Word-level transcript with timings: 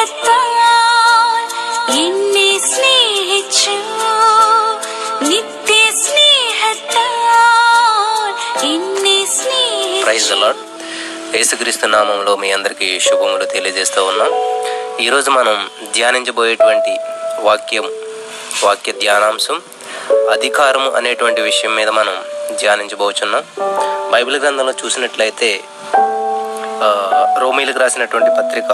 സ്നേഹത്താൽ 0.00 1.42
എന്നെ 1.96 2.44
സ്നേഹിച്ചു 2.66 3.74
നിത്യ 5.26 5.72
സ്നേഹത്താൽ 5.98 7.18
എന്നെ 8.68 9.16
ప్రైజ్ 10.04 10.24
സ്നേഹിച്ചു 10.24 10.36
లాడ్ 10.36 10.60
యేసుక్రీస్తు 11.34 11.88
నామంలో 11.88 12.34
మీ 12.36 12.50
అందరికీ 12.56 12.88
శుభములు 13.06 13.46
తెలియజేస్తూ 13.52 14.02
ఉన్నాం 14.06 14.32
ఈరోజు 14.98 15.30
మనం 15.38 15.56
ధ్యానించబోయేటువంటి 15.94 16.94
వాక్యం 17.42 17.88
వాక్య 18.64 18.94
ధ్యానాంశం 19.02 19.58
అధికారము 20.34 20.90
అనేటువంటి 20.98 21.40
విషయం 21.42 21.74
మీద 21.76 21.90
మనం 21.98 22.16
ధ్యానించబోచున్నాం 22.60 23.44
బైబిల్ 24.12 24.38
గ్రంథంలో 24.42 24.74
చూసినట్లయితే 24.80 25.50
ఆ, 26.82 26.88
రోమీలకు 27.38 27.80
రాసినటువంటి 27.80 28.30
పత్రిక 28.36 28.70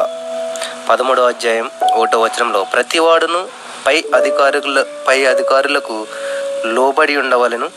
పదమూడో 0.89 1.23
అధ్యాయం 1.23 1.71
ఒకటో 1.93 2.19
వచనంలో 2.19 2.63
ప్రతివాడును 2.73 3.47
పై 3.87 4.03
అధికారుల 4.15 4.85
పై 5.07 5.25
అధికారులకు 5.25 6.07
లోబడి 6.65 7.17
ఉండవలను. 7.17 7.69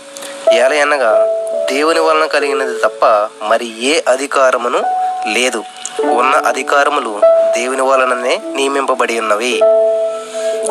ఏలయనగా 0.52 1.27
దేవుని 1.70 2.01
వలన 2.01 2.27
కలిగినది 2.27 2.78
తప్ప 2.78 3.04
మరి 3.42 3.82
ఏ 3.87 4.01
అధికారమును 4.09 4.80
లేదు. 5.27 5.65
ఉన్న 6.02 6.37
అధికారములు 6.37 7.20
దేవుని 7.56 7.82
వలననే 7.82 8.41
నియమింపబడి 8.54 9.20
ఉన్నవి. 9.20 9.60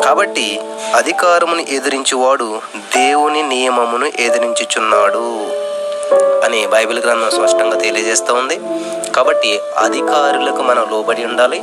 కాబట్టి 0.04 0.60
అధికారమును 0.94 1.60
ఎదిరించువాడు 1.60 2.60
దేవుని 2.96 3.42
నియమమును 3.42 4.06
ఎదిరించుచున్నాడు 4.06 5.26
అని 6.44 6.66
బైబిల్ 6.66 7.00
గ్రంథం 7.04 7.30
స్పష్టంగా 7.30 7.78
తెలియజేస్తూ 7.78 8.34
ఉంది. 8.34 8.60
కాబట్టి 9.12 9.60
అధికారులకు 9.78 10.62
మనం 10.62 10.86
లోబడి 10.90 11.24
ఉండాలి. 11.24 11.62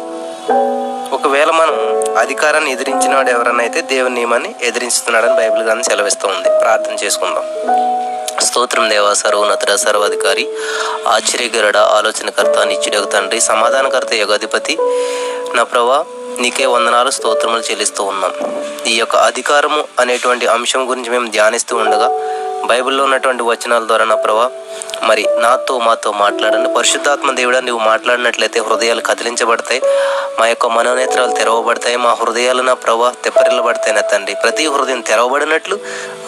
ఒకవేళ 1.13 1.49
మనం 1.51 1.75
అధికారాన్ని 2.17 2.71
ఎదిరించినాడు 2.71 3.29
ఎవరన్నా 3.29 3.63
అయితే 3.63 3.81
దేవుని 3.81 4.15
నియమాన్ని 4.15 4.55
ఎదిరించుతున్నాడని 4.61 5.35
బైబిల్ 5.35 5.63
గాని 5.63 5.83
సెలవిస్తూ 5.83 6.27
ఉంది. 6.27 6.49
ప్రార్థన 6.59 7.05
చేసుకుందాం. 7.05 7.45
స్తోత్రం 8.41 8.89
దేవా 8.89 9.13
సర్వోన్నతుడ 9.13 9.75
సర్వాధికారి 9.75 10.47
ఆశ్చర్యకరుడ 11.07 11.77
ఆలోచనకర్త 11.77 12.59
నిత్యుడకు 12.59 13.05
తండ్రి 13.05 13.41
సమాధానకర్త 13.41 14.13
యోగాధిపతి. 14.13 14.77
నా 15.55 15.63
ప్రభా 15.63 16.05
నీకే 16.39 16.65
వందనాలు 16.65 17.09
స్తోత్రములు 17.09 17.61
చెల్లిస్తూ 17.71 18.03
ఉన్నాం. 18.03 18.33
ఈ 18.87 18.95
యొక్క 18.97 19.15
అధికారము 19.15 19.85
అనేటువంటి 19.99 20.47
అంశం 20.47 20.89
గురించి 20.89 21.09
మేము 21.09 21.31
ధ్యానిస్తూ 21.31 21.77
ఉండగా 21.77 22.09
బైబిల్లో 22.65 23.03
ఉన్నటువంటి 23.03 23.43
వచనాల 23.43 23.83
ద్వారా 23.87 24.05
నా 24.05 24.15
ప్రభా 24.15 24.51
మరి 25.03 25.27
నాతో 25.39 25.79
మాతో 25.79 26.11
మాట్లాడండి. 26.11 26.73
పరిశుద్ధాత్మ 26.73 27.31
దేవుడా 27.31 27.59
నువ్వు 27.59 27.85
మాట్లాడినట్లయితే 27.85 28.59
హృదయాలు 28.59 29.01
కదిలించబడతాయి. 29.01 29.81
మా 30.39 30.47
యొక్క 30.47 30.67
మనోనేత్రాలు 30.67 31.31
తెరవబడతాయి. 31.31 31.97
మా 31.97 32.13
హృదయాలు 32.13 32.61
నా 32.61 32.73
ప్రభా 32.73 33.13
తెప్పరిల్లబడతాయి 33.23 33.93
నా 33.93 34.01
తండ్రి. 34.01 34.35
ప్రతి 34.43 34.67
హృదయం 34.67 35.01
తెరవబడినట్లు 35.01 35.79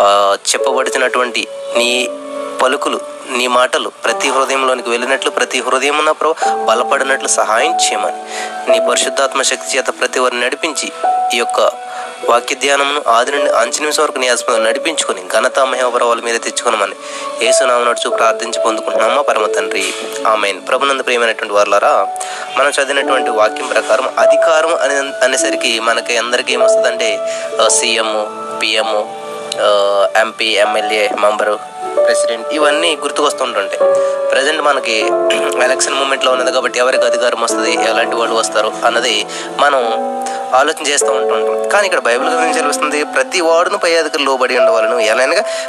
ఆ, 0.01 0.37
చెప్పబడుతున్నటువంటి 0.49 1.47
నీ 1.77 2.09
పలుకులు 2.61 2.99
నీ 3.29 3.47
మాటలు 3.47 3.89
ప్రతి 3.89 4.29
హృదయంలోనికి 4.29 4.89
వెళ్ళినట్లు 4.89 5.31
ప్రతి 5.31 5.61
హృదయం 5.61 6.05
నా 6.05 6.11
ప్రభు 6.11 6.33
బలపడినట్లు 6.65 7.27
సహాయం 7.27 7.71
చేయమని. 7.71 8.21
నీ 8.71 8.87
పరిశుద్ధాత్మ 8.89 9.41
శక్తి 9.41 9.77
చేత 9.77 9.85
ప్రతి 9.99 10.19
వారిని 10.19 10.41
నడిపించి 10.41 10.91
ఈ 11.33 11.37
యొక్క 11.37 11.71
వాక్య 12.27 12.55
ధ్యానమును 12.55 13.01
ఆది 13.07 13.31
నుండి 13.31 13.49
అంచు 13.49 13.79
నిమిషం 13.79 14.03
వరకు 14.03 14.19
నీ 14.19 14.27
ఆస్పదం 14.29 14.63
నడిపించుకుని 14.63 15.21
ఘనత 15.27 15.59
మహోపరవాల 15.59 16.19
మీద 16.19 16.41
తెచ్చుకోనమని 16.41 16.95
ఏసునామ 17.47 17.83
నడుచు 17.83 18.09
ప్రార్థించి 18.09 18.59
పొందుకుంటున్నామా 18.65 19.21
పరమ 19.21 19.45
తండ్రి. 19.45 19.93
ఆమెన్. 20.27 20.67
ప్రభునంద 20.67 21.01
ప్రియమైనటువంటి 21.05 21.53
వారులారా 21.53 22.07
మనం 22.57 22.69
చదివినటువంటి 22.69 23.29
వాక్యం 23.29 23.67
ప్రకారం 23.67 24.09
అధికారం 24.19 24.75
అనే 24.75 24.97
అనేసరికి 25.23 25.79
మనకి 25.79 26.17
అందరికీ 26.17 26.53
ఏమొస్తుందంటే 26.53 27.19
CM 27.69 28.27
PM 28.61 28.91
MP 30.17 30.45
MLA 30.45 31.09
member 31.19 31.59
president 32.05 32.53
ఇవన్నీ 32.53 32.95
గుర్తుకొస్తుంటుంటాయి 32.95 33.79
ప్రజెంట్ 34.31 34.61
మనకి 34.61 34.97
ఎలక్షన్ 35.63 35.93
మూమెంట్లో 35.93 36.31
ఉన్నది 36.31 36.51
కాబట్టి 36.51 36.79
ఎవరికి 36.79 37.05
అధికారం 37.05 37.41
వస్తుంది 37.41 37.73
ఎలాంటి 37.73 38.15
వాళ్ళు 38.15 38.35
వస్తారు 38.35 38.73
అన్నది 38.85 39.27
మనం 39.59 39.81
ఆలోచన 40.53 40.87
చేస్తూ 40.87 41.11
ఉంటుంటాం 41.11 41.69
కానీ 41.69 41.85
ఇక్కడ 41.85 41.99
బైబిల్ 41.99 42.29
గురించి 42.29 42.53
తెలుస్తుంది 42.53 43.03
ప్రతి 43.03 43.41
వాడును 43.41 43.77
పై 43.77 43.95
అధికారులు 43.95 44.25
లోబడి 44.25 44.57
ఉండవాలను. 44.57 44.99
ఎలా 44.99 45.25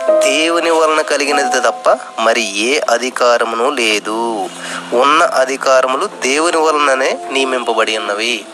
దేవుని 0.08 0.70
వలన 0.70 1.00
కలిగినది 1.00 1.60
తప్ప 1.60 1.98
మరి 2.18 2.42
ఏ 2.58 2.80
అధికారమును 2.90 3.70
లేదు. 3.70 4.48
ఉన్న 4.92 5.22
అధికారములు 5.22 6.06
దేవుని 6.06 6.56
వలననే 6.56 7.18
నియమింపబడి 7.30 7.98
ఉన్నవి. 7.98 8.44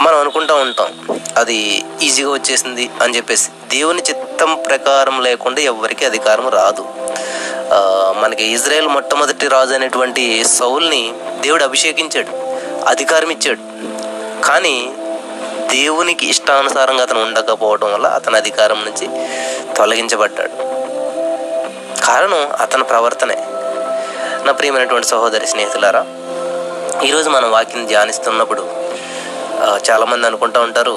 మనం 0.00 0.18
అనుకుంటా 0.20 0.54
ఉంటాం 0.54 1.20
అది 1.36 1.84
ఈజీగా 2.02 2.30
వచ్చేసింది 2.30 2.90
అని 3.02 3.16
చెప్పేసి. 3.16 3.48
దేవుని 3.70 4.02
చిత్తం 4.02 4.58
ప్రకారం 4.68 5.22
లేకుండా 5.22 5.60
ఎవరికి 5.60 6.04
అధికారం 6.04 6.48
రాదు. 6.48 6.84
మనకి 8.20 8.44
ఇజ్రాయెల్ 8.44 8.88
మొట్టమొదటి 8.88 9.48
రాజు 9.48 9.74
అనేటువంటి 9.74 10.44
సౌల్ని 10.44 11.12
దేవుడు 11.40 11.64
అభిషేకించాడు. 11.64 12.43
అధికారం 12.92 13.30
ఇచ్చాడు. 13.34 13.62
కానీ 14.48 14.74
దేవునికి 15.74 16.24
ఇష్టానుసారంగా 16.32 17.02
అతను 17.02 17.20
ఉండకపోవడం 17.26 17.90
వల్ల 17.92 18.06
అతని 18.18 18.36
అధికారం 18.36 18.80
నుంచి 18.84 19.06
తొలగించబడ్డాడు. 19.78 20.56
కారణం 22.06 22.42
అతని 22.64 22.84
ప్రవర్తనే. 22.92 23.36
నా 24.46 24.52
ప్రియమైనటువంటి 24.58 25.08
సహోదరి 25.12 25.46
స్నేహితులారా 25.52 26.02
ఈరోజు 27.08 27.28
మనం 27.30 27.48
వాక్యం 27.50 27.86
ధ్యానిస్తున్నప్పుడు 27.86 28.62
చాలామంది 29.88 30.26
అనుకుంటూ 30.26 30.58
ఉంటారు 30.60 30.94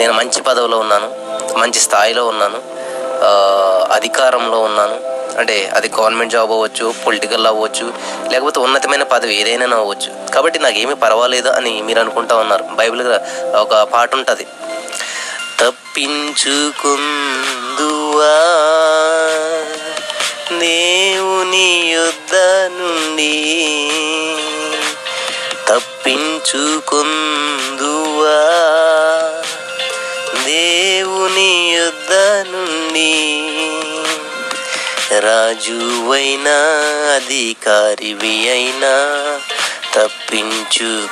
నేను 0.00 0.12
మంచి 0.12 0.40
పదవిలో 0.48 0.78
ఉన్నాను 0.84 1.08
మంచి 1.58 1.80
స్థాయిలో 1.86 2.22
ఉన్నాను 2.32 2.58
అధికారంలో 3.96 4.58
ఉన్నాను 4.68 4.96
అంటే 5.38 5.70
అది 5.74 5.90
గవర్నమెంట్ 6.00 6.32
జాబ్ 6.32 6.52
అవ్వచ్చు 6.52 6.94
పొలిటికల్ 7.06 7.46
అవ్వచ్చు 7.46 7.92
లేకపోతే 8.32 8.60
ఉన్నతమైన 8.60 9.02
పదవి 9.02 9.40
ఏదైనా 9.40 9.76
అవ్వచ్చు. 9.76 10.30
కాబట్టి 10.34 10.58
నాకేమీ 10.58 10.94
పర్వాలేదు 10.94 11.48
అని 11.48 11.82
మీరు 11.82 12.00
అనుకుంటా 12.00 12.36
ఉన్నారు. 12.36 12.62
బైబిల్ 12.62 13.02
ఒక 13.56 13.82
పాట 13.82 14.14
ఉంటుంది. 14.14 14.46
తప్పించుకుందువా? 15.60 16.78
దేవుని 20.58 21.92
యుద్ధ 21.92 22.34
నుండి 22.80 23.34
తప్పించుకుందువా? 25.68 26.88
దేవుని 30.44 31.76
యుద్ధ 31.76 32.12
నుండి 32.56 33.44
రాజువైనా 35.12 36.56
అధికారివి 37.14 38.50
అయినా 38.50 38.92
తప్పించుకుందువా? 39.94 41.04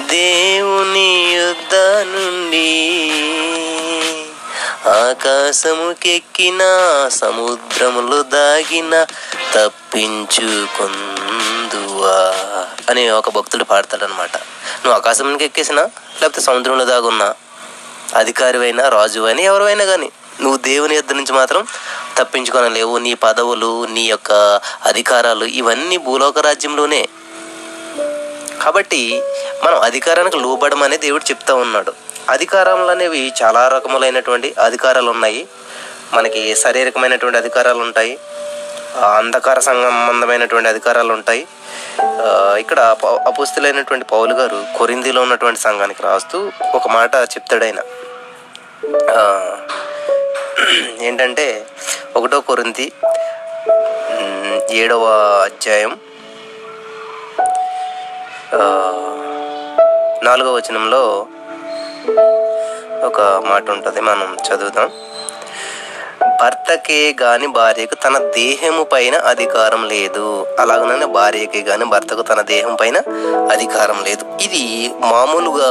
దేవుని 0.00 1.34
యుద్ధ 1.34 1.74
నుండి 2.06 2.70
ఆకాశముకెక్కిన 4.88 6.62
సముద్రములో 7.08 8.22
దాగిన 8.22 9.04
తప్పించుకుందువా? 9.54 10.50
అని 12.90 13.10
ఒక 13.10 13.30
భక్తుడు 13.30 13.64
పాడతాడనమాట 13.64 14.30
నువ్వు 14.84 14.92
ఆకాశంకి 14.92 15.44
ఎక్కేసినా 15.44 15.82
లేకపోతే 16.20 16.40
సముద్రంలో 16.40 16.84
దాగున్నా 16.84 17.34
అధికారివైనా 18.14 18.88
రాజువైనా 18.88 19.42
ఎవరైనా 19.42 19.84
కానీ 19.84 20.10
నువ్వు 20.40 20.58
దేవుని 20.58 20.94
యొద్ద 20.94 21.12
నుంచి 21.12 21.32
మాత్రం 21.32 21.66
తప్పించుకోనలేవు 22.16 22.98
నీ 22.98 23.14
పదవులు 23.14 23.84
నీ 23.84 24.04
యొక్క 24.04 24.32
అధికారాలు 24.84 25.44
ఇవన్నీ 25.44 25.96
భూలోక 25.96 26.38
రాజ్యంలోనే. 26.38 27.08
కాబట్టి 28.64 29.22
మనం 29.64 29.78
అధికారానికి 29.80 30.36
లోబడమని 30.36 30.96
దేవుడు 30.96 31.24
చెప్తా 31.24 31.54
ఉన్నాడు. 31.54 31.92
అధికారాలు 32.30 32.90
అనేవి 32.90 33.32
చాలా 33.42 33.68
రకములైనటువంటి 33.68 34.54
అధికారాలు 34.64 35.10
ఉన్నాయి 35.10 35.48
మనకి 36.14 36.56
శారీరకమైనటువంటి 36.56 37.38
అధికారాలు 37.38 37.78
ఉంటాయి 37.78 38.18
అంధకార 39.16 39.58
సంబంధమైనటువంటి 39.58 40.68
అధికారాలు 40.68 41.12
ఉంటాయి 41.12 41.46
ఇక్కడ 42.62 42.80
అపుస్తులైనటువంటి 43.26 44.06
పౌలు 44.12 44.34
గారు 44.34 44.58
కొరిందిలో 44.78 45.20
ఉన్నటువంటి 45.22 45.60
సంఘానికి 45.60 46.02
రాస్తూ 46.02 46.38
ఒక 46.74 46.88
మాట 46.88 47.14
చెప్తాడైన. 47.34 47.80
ఏంటంటే 51.06 51.46
ఒకటో 52.16 52.40
కొరింది 52.40 52.86
ఏడవ 54.80 55.06
అధ్యాయం 55.44 55.92
నాలుగవ 60.26 60.52
వచనంలో 60.54 61.02
ఒక 63.08 63.20
మాట 63.50 63.64
ఉంటుంది 63.70 64.00
మనం 64.00 64.28
చదువుదాం. 64.46 64.88
భర్తకే 66.22 67.00
గాని 67.20 67.46
భార్యకు 67.56 67.96
తన 68.04 68.16
దేహము 68.36 68.82
పైన 68.92 69.14
అధికారం 69.32 69.82
లేదు. 69.92 70.24
అలాగనే 70.62 71.06
భార్యకే 71.18 71.60
గాని 71.68 71.84
భర్తకు 71.94 72.22
తన 72.30 72.40
దేహం 72.52 72.74
పైన 72.80 72.96
అధికారం 73.54 73.98
లేదు. 74.08 74.24
ఇది 74.46 74.64
మామూలుగా 75.12 75.70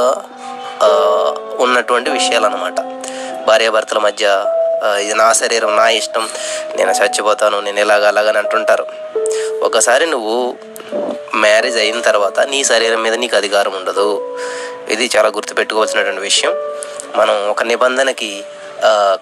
ఉన్నటువంటి 1.66 2.10
విషయాలు 2.18 2.46
అనమాట 2.50 2.80
భార్యాభర్తల 3.48 4.00
మధ్య 4.08 4.26
ఇది 5.04 5.14
నా 5.22 5.28
శరీరం 5.42 5.72
నా 5.80 5.86
ఇష్టం 6.00 6.24
నేను 6.78 6.92
చచ్చిపోతాను 7.00 7.58
నేను 7.68 7.80
ఇలాగ 7.84 8.04
అలాగని 8.12 8.40
అంటుంటారు. 8.44 8.86
ఒకసారి 9.68 10.06
నువ్వు 10.14 10.36
మ్యారేజ్ 11.44 11.78
అయిన 11.84 12.02
తర్వాత 12.10 12.40
నీ 12.52 12.60
శరీరం 12.72 13.02
మీద 13.06 13.16
నీకు 13.22 13.36
అధికారం 13.42 13.74
ఉండదు. 13.80 14.08
ఇది 14.94 15.06
చాలా 15.16 15.30
గుర్తుపెట్టుకోవాల్సినటువంటి 15.38 16.24
విషయం. 16.30 16.54
మనం 17.20 17.36
ఒక 17.54 17.64
నిబంధనకి 17.72 18.32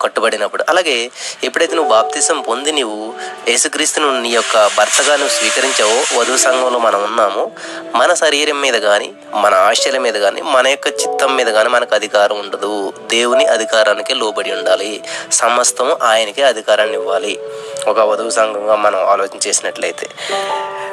కట్టుబడినప్పుడు. 0.02 0.64
అలాగే 0.70 1.10
ఎప్పుడైతే 1.44 1.76
నువ్వు 1.76 1.90
బాప్తిసం 1.90 2.42
పొంది 2.42 2.72
నీవు 2.72 3.14
యేసుక్రీస్తును 3.50 4.22
నీ 4.22 4.30
యొక్క 4.30 4.70
భర్తగా 4.78 5.16
నువ్వు 5.16 5.36
స్వీకరించావో 5.40 6.20
వధువు 6.20 6.38
సంఘంలో 6.38 6.80
మనం 6.80 7.04
ఉన్నాము 7.04 7.52
మన 7.96 8.14
శరీరం 8.14 8.62
మీద 8.62 8.74
కానీ 8.74 9.14
మన 9.34 9.54
ఆశల 9.54 9.98
మీద 9.98 10.14
కానీ 10.14 10.42
మన 10.42 10.68
యొక్క 10.68 10.88
చిత్తం 10.88 11.36
మీద 11.36 11.48
కానీ 11.48 11.70
మనకు 11.70 11.96
అధికారం 11.96 12.40
ఉండదు. 12.40 12.94
దేవుని 13.12 13.46
అధికారానికి 13.46 14.14
లోబడి 14.14 14.52
ఉండాలి. 14.52 15.04
సమస్తము 15.32 15.98
ఆయనకే 16.04 16.44
అధికారాన్ని 16.44 16.98
ఇవ్వాలి. 16.98 17.40
ఒక 17.88 18.00
వధువు 18.00 18.30
సంఘంగా 18.30 18.76
మనం 18.76 19.00
ఆలోచన 19.06 19.40
చేసినట్లయితే. 19.48 20.08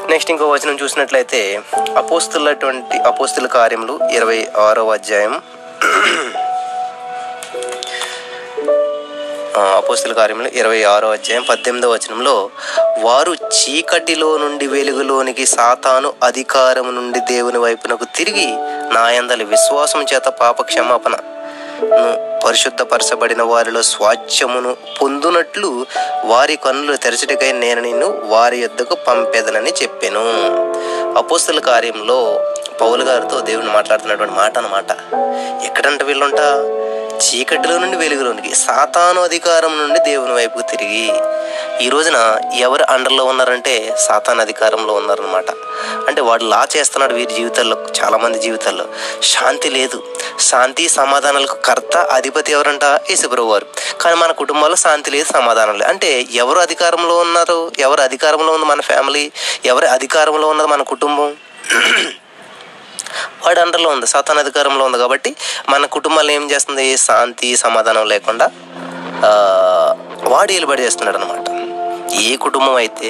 నెక్స్ట్ 0.09 0.31
ఇంకో 0.31 0.49
వచనం 0.49 0.79
చూసినట్లయితే 0.83 1.61
అపోస్తులటువంటి 1.97 2.99
అపోస్తుల 2.99 3.47
కార్యములు 3.47 4.01
ఇరవై 4.13 4.49
ఆరో 4.59 4.91
అధ్యాయం. 4.91 5.43
అపోస్తుల 9.57 10.13
కార్యంలో 10.13 10.49
ఇరవై 10.49 10.83
ఆరో 10.83 11.11
అధ్యాయం 11.11 11.43
పద్దెనిమిదో 11.43 11.91
వచనంలో 11.91 12.51
వారు 12.99 13.35
చీకటిలో 13.35 14.39
నుండి 14.39 14.67
వెలుగులోనికి 14.67 15.47
సాతాను 15.47 16.13
అధికారము 16.23 16.91
నుండి 16.91 17.21
దేవుని 17.21 17.59
వైపునకు 17.59 18.05
తిరిగి 18.05 18.53
నాయందలి 18.93 19.45
విశ్వాసం 19.45 20.03
చేత 20.03 20.29
పాప 20.29 20.63
క్షమాపణ 20.63 21.17
పరిశుద్ధపరచబడిన 22.47 23.43
వారిలో 23.43 23.83
స్వాచ్ఛమును 23.83 24.77
పొందునట్లు 25.03 25.87
వారి 26.25 26.57
కన్నులు 26.57 26.97
తెరచడికై 26.97 27.53
నేను 27.53 27.81
నిన్ను 27.81 28.21
వారి 28.25 28.59
యొద్దకు 28.59 28.95
పంపేదనని 28.95 29.71
చెప్పాను. 29.83 30.25
అపోస్తుల 31.19 31.59
కార్యంలో 31.59 32.41
పౌలు 32.81 33.05
గారితో 33.05 33.41
దేవుని 33.41 33.73
మాట్లాడుతున్నటువంటి 33.73 34.35
మాట 34.35 34.59
అన్నమాట 34.59 34.91
ఎక్కడంట 35.65 36.03
వీళ్ళుంటా? 36.03 36.80
చీకటిలో 37.21 37.79
నుండి 37.79 37.97
వెలుగులోనికి 37.97 38.55
సాతాను 38.55 39.23
అధికారం 39.23 39.79
నుండి 39.79 39.99
దేవుని 39.99 40.33
వైపుకు 40.33 40.63
తిరిగి 40.71 41.13
ఈ 41.87 41.89
రోజున 41.89 42.41
ఎవరు 42.59 42.85
అండర్లో 42.85 43.25
ఉన్నారంటే 43.25 43.97
సాతాన్ 43.99 44.41
అధికారంలో 44.41 44.93
ఉన్నారనమాట 44.93 45.51
అంటే 46.09 46.21
వాడు 46.21 46.45
లా 46.45 46.69
చేస్తున్నాడు 46.77 47.15
వీరి 47.15 47.35
జీవితాల్లో 47.35 47.77
చాలామంది 48.05 48.39
జీవితాల్లో. 48.39 48.85
శాంతి 49.23 49.71
లేదు. 49.71 50.03
శాంతి 50.41 50.89
సమాధానాలకు 50.89 51.55
కర్త 51.55 51.97
అధిపతి 51.97 52.53
ఎవరంట? 52.53 52.85
యేసుప్రభు 52.85 53.47
వారు 53.47 53.67
కానీ 54.01 54.17
మన 54.17 54.33
కుటుంబాల్లో 54.33 54.77
శాంతి 54.77 55.11
లేదు 55.11 55.33
సమాధానం 55.33 55.79
లేదు. 55.79 55.91
అంటే 55.91 56.27
ఎవరు 56.33 56.59
అధికారంలో 56.59 57.17
ఉన్నారు? 57.19 57.73
ఎవరు 57.79 58.01
అధికారంలో 58.01 58.53
ఉంది 58.53 58.67
మన 58.67 58.81
ఫ్యామిలీ? 58.81 59.33
ఎవరి 59.65 59.87
అధికారంలో 59.87 60.49
ఉన్నది 60.49 60.69
మన 60.69 60.83
కుటుంబం? 60.83 61.37
వాడి 63.45 63.61
అండర్లో 63.65 63.89
ఉంది 63.95 64.07
సాతాన్ 64.15 64.43
అధికారంలో 64.45 64.85
ఉంది 64.89 64.99
కాబట్టి 65.05 65.31
మన 65.73 65.87
కుటుంబాలు 65.97 66.31
ఏం 66.39 66.45
చేస్తుంది? 66.53 66.87
శాంతి 67.09 67.49
సమాధానం 67.65 68.07
లేకుండా 68.15 68.49
వాడు 70.33 70.51
ఏలుబడి 70.59 70.85
చేస్తున్నాడు 70.87 71.19
అనమాట 71.21 71.47
ఏ 72.27 72.31
కుటుంబం 72.45 72.77
అయితే 72.83 73.09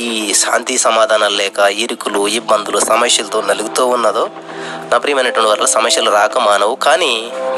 ఈ 0.00 0.04
శాంతి 0.42 0.74
సమాధానాలు 0.84 1.36
లేక 1.40 1.58
ఇరుకులు 1.84 2.20
ఇబ్బందులు 2.38 2.78
సమస్యలతో 2.90 3.38
నలుగుతూ 3.50 3.82
ఉన్నదో 3.96 4.24
నా 4.90 4.96
ప్రియమైనటువంటి 5.02 5.50
వాళ్ళ 5.50 5.66
సమస్యలు 5.74 6.10
రాక 6.16 6.38
మానవు. 6.46 6.74
కానీ 6.86 7.10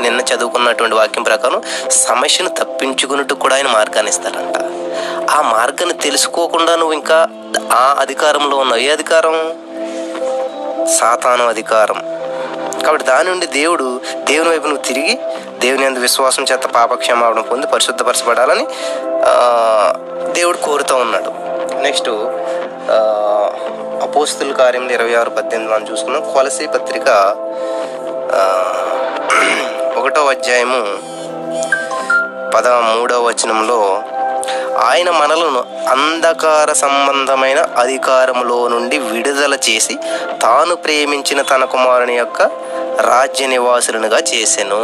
నిన్న 0.05 0.19
చదువుకున్నటువంటి 0.31 0.97
వాక్యం 1.01 1.25
ప్రకారం 1.31 1.61
సమస్యను 2.07 2.51
తప్పించుకున్నట్టు 2.61 3.35
కూడా 3.45 3.55
ఆయన 3.59 3.71
మార్గాన్ని 3.77 4.13
ఇస్తారంట 4.15 4.57
ఆ 5.37 5.39
మార్గాన్ని 5.55 5.97
తెలుసుకోకుండా 6.07 6.73
నువ్వు 6.81 6.95
ఇంకా 7.01 7.19
ఆ 7.81 7.85
అధికారంలో 8.05 8.57
ఉన్నావు. 8.65 8.83
ఏ 8.87 8.91
అధికారం? 8.97 9.37
సాతాను 10.89 11.49
అధికారం. 11.49 11.99
కాబట్టి 12.85 13.07
దాని 13.07 13.29
నుండి 13.31 13.47
దేవుడు 13.47 14.01
దేవుని 14.31 14.51
వైపు 14.51 14.67
నువ్వు 14.67 14.83
తిరిగి 14.83 15.19
దేవుని 15.59 15.87
అందు 15.87 15.99
విశ్వాసం 15.99 16.45
చేత 16.53 16.67
పాపక్షమాపణ 16.67 17.41
పొంది 17.41 17.67
పరిశుద్ధపరచబడాలని 17.67 18.67
దేవుడు 20.33 20.57
కోరుతూ 20.57 20.97
ఉన్నాడు. 20.97 21.31
నెక్స్ట్ 21.83 22.09
అపోస్తుల 24.03 24.53
కార్యంలో 24.53 24.93
ఇరవై 24.93 25.15
ఆరు 25.15 25.31
పద్దెనిమిది 25.31 25.75
మనం 25.75 25.87
చూసుకున్నాం. 25.93 26.33
కొలసి 26.35 26.67
పత్రిక 26.67 27.09
ఒకటో 29.99 30.27
అధ్యాయము 30.27 30.81
పదమూడవ 32.57 33.21
వచనంలో 33.23 34.03
ఆయన 34.79 35.11
మనలను 35.11 35.65
అంధకార 35.89 36.73
సంబంధమైన 36.73 37.59
అధికారములో 37.79 38.69
నుండి 38.69 38.99
విడుదల 38.99 39.55
చేసి 39.55 39.97
తాను 40.43 40.77
ప్రేమించిన 40.77 41.43
తన 41.43 41.65
కుమారుని 41.65 42.17
యొక్క 42.17 42.43
రాజ్య 43.01 43.47
నివాసులనుగా 43.47 44.19
చేసెను. 44.19 44.77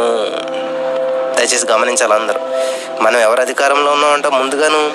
దయచేసి 1.35 1.65
గమనించాలి 1.65 2.13
అందరూ. 2.13 2.39
మనం 3.01 3.19
ఎవరి 3.19 3.41
అధికారంలో 3.41 3.91
ఉన్నామంటే 3.91 4.29
ముందుగాను 4.29 4.91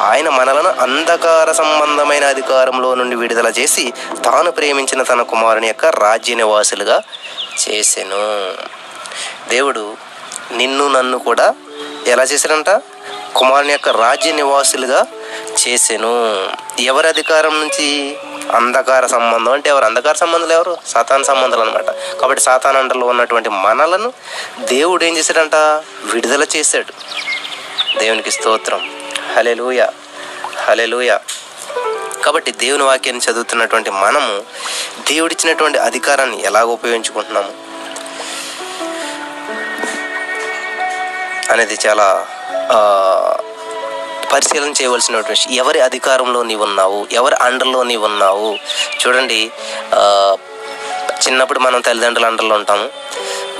ఆయన 0.00 0.28
మనలను 0.28 0.68
అంధకార 0.68 1.52
సంబంధమైన 1.52 2.24
అధికారంలో 2.24 2.94
నుండి 2.94 3.16
విడుదల 3.16 3.46
చేసి 3.46 3.92
తాను 4.24 4.50
ప్రేమించిన 4.50 5.02
తన 5.02 5.22
కుమారుని 5.22 5.66
యొక్క 5.66 5.84
రాజ్య 5.84 6.34
నివాసులుగా 6.34 7.02
చేసెను. 7.68 8.50
దేవుడు 9.48 9.94
నిన్ను 10.52 10.88
నన్ను 10.88 11.18
కూడా 11.18 11.54
ఎలా 12.06 12.22
చేశాడంట? 12.22 12.70
కుమారుని 13.36 13.72
యొక్క 13.72 13.88
రాజ్య 13.88 14.32
నివాసులుగా 14.32 15.06
చేసెను. 15.68 16.46
ఎవరి 16.80 17.08
అధికారం 17.08 17.60
నుంచి? 17.60 18.18
అంధకార 18.54 19.06
సంబంధం. 19.06 19.52
అంటే 19.52 19.70
ఎవరు? 19.70 19.84
అంధకార 19.84 20.14
సంబంధాలు 20.14 20.52
ఎవరు? 20.52 20.76
సాతాన్ 20.86 21.24
సంబంధాలు 21.24 21.62
అనమాట 21.62 21.90
కాబట్టి 21.90 22.42
సాతాన్ 22.42 22.76
అండలో 22.76 23.06
ఉన్నటువంటి 23.06 23.48
మనలను 23.48 24.12
దేవుడు 24.60 25.04
ఏం 25.04 25.16
చేశాడంట? 25.16 25.54
విడుదల 26.02 26.46
చేశాడు. 26.56 26.92
దేవునికి 27.98 28.30
స్తోత్రం. 28.30 28.90
హలెలుయ 29.36 29.86
హలెలుయ 30.56 31.18
కాబట్టి 32.24 32.52
దేవుని 32.52 32.82
వాక్యాన్ని 32.82 33.30
చదువుతున్నటువంటి 33.30 33.90
మనము 33.90 34.42
దేవుడిచ్చినటువంటి 35.12 35.78
అధికారాన్ని 35.78 36.44
ఎలాగ 36.44 36.64
ఉపయోగించుకుంటున్నాము? 36.64 37.70
అనేది 41.52 41.78
చాలా 41.86 42.26
పరిశీలన 44.32 44.72
చేయవలసినటువంటి 44.80 45.30
విషయం. 45.30 45.52
ఎవరి 45.62 45.80
అధికారంలో 45.80 46.40
నీవు 46.50 46.64
ఉన్నావు? 46.64 46.98
ఎవరి 47.12 47.36
అండర్లో 47.46 47.80
నీవు 47.82 48.04
ఉన్నావు? 48.04 48.48
చూడండి 49.00 49.40
చిన్నప్పుడు 51.24 51.60
మనం 51.66 51.80
తల్లిదండ్రుల 51.80 52.26
అండర్లో 52.26 52.54
ఉంటాము. 52.56 52.86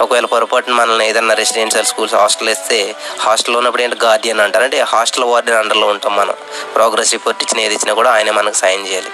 ఒకవేళ 0.00 0.24
పొరపాటున 0.24 0.72
మనల్ని 0.72 1.08
ఏదైనా 1.08 1.34
రెసిడెన్షియల్ 1.34 1.86
స్కూల్స్ 1.86 2.14
హాస్టల్ 2.14 2.48
వేస్తే 2.48 2.94
హాస్టల్లో 3.20 3.58
ఉన్నప్పుడు 3.58 3.82
ఏంటి 3.82 3.96
గార్డియన్ 4.04 4.40
అంటారు. 4.40 4.64
అంటే 4.64 4.80
హాస్టల్ 4.80 5.24
వార్డెన్ 5.24 5.56
అండర్లో 5.56 5.86
ఉంటాం 5.86 6.16
మనం. 6.16 6.34
ప్రోగ్రెస్ 6.74 7.12
రిపోర్ట్ 7.12 7.42
ఇచ్చిన 7.42 7.64
ఏది 7.64 7.74
ఇచ్చినా 7.74 7.94
కూడా 7.94 8.10
ఆయన 8.10 8.30
మనకు 8.30 8.54
సాయం 8.54 8.86
చేయాలి. 8.86 9.10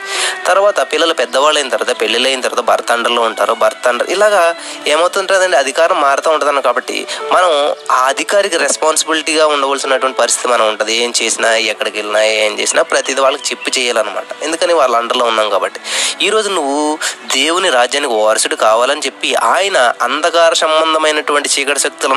తర్వాత 0.46 0.80
పిల్లలు 0.92 1.14
పెద్దవాళ్ళు 1.14 1.58
అయిన 1.58 1.68
తర్వాత 1.68 2.00
పెళ్ళిళ్ళు 2.00 2.28
అయిన 2.28 2.40
తర్వాత 2.40 2.64
భర్త 2.64 2.92
అండర్లో 2.92 3.22
ఉంటారు. 3.22 3.54
భర్త 3.54 3.88
అండర్ 3.88 4.10
ఇలాగా 4.10 4.54
ఏమవుతుంటుందండి 4.86 5.56
అధికారం 5.56 6.00
మారుతూ 6.00 6.30
ఉంటుందన్న 6.30 6.60
కాబట్టి 6.60 7.06
మనం 7.32 7.74
ఆ 7.92 8.06
అధికారికి 8.06 8.56
రెస్పాన్సిబిలిటీగా 8.56 9.46
ఉండవలసినటువంటి 9.46 10.18
పరిస్థితి 10.18 10.48
మనం 10.48 10.68
ఉంటుంది. 10.68 10.94
ఏం 10.94 11.12
చేసినా 11.22 11.56
ఎక్కడికి 11.56 11.98
వెళ్ళినా 11.98 12.24
ఏం 12.24 12.58
చేసినా 12.58 12.82
ప్రతిదీ 12.82 13.20
వాళ్ళకి 13.20 13.42
చెప్పు 13.50 13.78
చేయాలన్నమాట. 13.78 14.42
ఎందుకని 14.42 14.72
వాళ్ళ 14.72 14.96
అండర్లో 14.96 15.24
ఉన్నాం 15.24 15.50
కాబట్టి. 15.50 15.80
ఈరోజు 16.22 16.48
నువ్వు 16.48 16.98
దేవుని 17.34 17.70
రాజ్యానికి 17.70 18.12
వారసుడు 18.12 18.54
కావాలని 18.54 19.00
చెప్పి 19.06 19.34
ఆయన 19.34 19.92
అంధకార 20.02 20.52
సంబంధమైనటువంటి 20.76 21.48
చీకటి 21.48 21.80
శక్తుల 21.80 22.12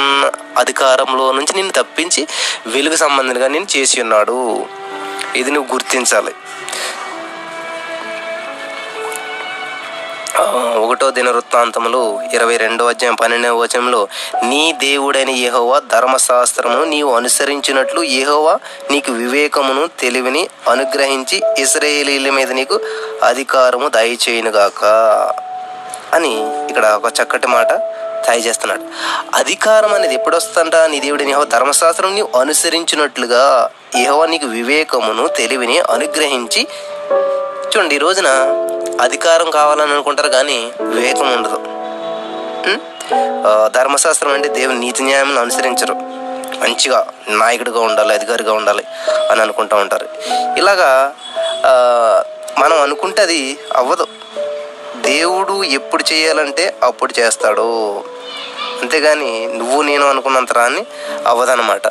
అధికారంలో 0.57 1.31
నుంచి 1.31 1.53
నిన్ను 1.55 1.73
తప్పించి 1.73 2.27
వెలుగు 2.67 2.95
సంబంధంగా 2.95 3.47
నేను 3.47 3.67
చేసి 3.77 4.01
ఉన్నాడు. 4.01 4.65
ఇది 5.35 5.51
నువ్వు 5.51 5.73
గుర్తించాలి. 5.73 6.33
ఒకటో 10.77 11.11
దిన 11.11 11.29
వృత్తాంతములు 11.29 12.19
ఇరవై 12.33 12.57
రెండో 12.57 12.85
అధ్యాయం 12.85 13.15
పన్నెండవ 13.15 13.57
వచనంలో 13.57 14.07
నీ 14.43 14.71
దేవుడైన 14.71 15.29
ఏహోవా 15.29 15.81
ధర్మశాస్త్రమును 15.91 16.83
నీవు 16.83 17.11
అనుసరించినట్లు 17.15 18.03
ఏహోవా 18.03 18.59
నీకు 18.91 19.11
వివేకమును 19.11 19.89
తెలివిని 19.99 20.49
అనుగ్రహించి 20.69 21.41
ఇస్రాయేలీల 21.57 22.29
మీద 22.29 22.51
నీకు 22.51 22.79
అధికారము 23.23 23.89
దయచేయునుగాక. 23.89 24.85
అని 26.13 26.33
ఇక్కడ 26.69 26.85
ఒక 26.87 27.13
చక్కటి 27.21 27.47
మాట 27.47 27.71
తయారు 28.25 28.43
చేస్తున్నాడు 28.47 28.83
అధికారం 29.35 29.93
అనేది 29.93 30.15
ఎప్పుడు 30.15 30.37
నీ 30.93 30.99
దేవుడిని 30.99 31.31
యహో 31.31 31.43
ధర్మశాస్త్రం 31.55 32.15
నీవు 32.15 32.37
అనుసరించినట్లుగా 32.39 33.43
యహో 34.05 34.25
నీకు 34.33 34.47
వివేకమును 34.57 35.27
తెలివిని 35.39 35.79
అనుగ్రహించి 35.95 36.61
చూడండి 37.71 37.95
ఈ 37.95 38.01
రోజున 38.05 38.29
అధికారం 39.01 39.49
కావాలని 39.57 39.93
అనుకుంటారు 39.93 40.29
కానీ 40.37 40.57
వివేకం 40.93 41.27
ఉండదు. 41.37 41.59
ధర్మశాస్త్రం 43.75 44.31
అంటే 44.33 44.47
దేవుని 44.57 44.79
నీతి 44.79 45.03
న్యాయం 45.03 45.31
అనుసరించరు. 45.39 45.95
మంచిగా 46.63 46.99
నాయకుడిగా 47.41 47.79
ఉండాలి 47.89 48.11
అధికారిగా 48.13 48.53
ఉండాలి 48.59 48.83
అని 49.31 49.41
అనుకుంటూ 49.41 49.75
ఉంటారు. 49.83 50.07
ఇలాగా 50.57 50.89
మనం 52.57 52.77
అనుకుంటే 52.81 53.21
అది 53.21 53.39
అవ్వదు. 53.75 54.07
దేవుడు 55.09 55.63
ఎప్పుడు 55.63 56.13
చేయాలంటే 56.13 56.75
అప్పుడు 56.83 57.19
చేస్తాడు. 57.19 58.03
అంతేగాని 58.81 59.53
నువ్వు 59.55 59.81
నేను 59.81 60.09
అనుకున్నంత 60.09 60.53
రాని 60.53 60.85
అవ్వదనమాట 61.27 61.87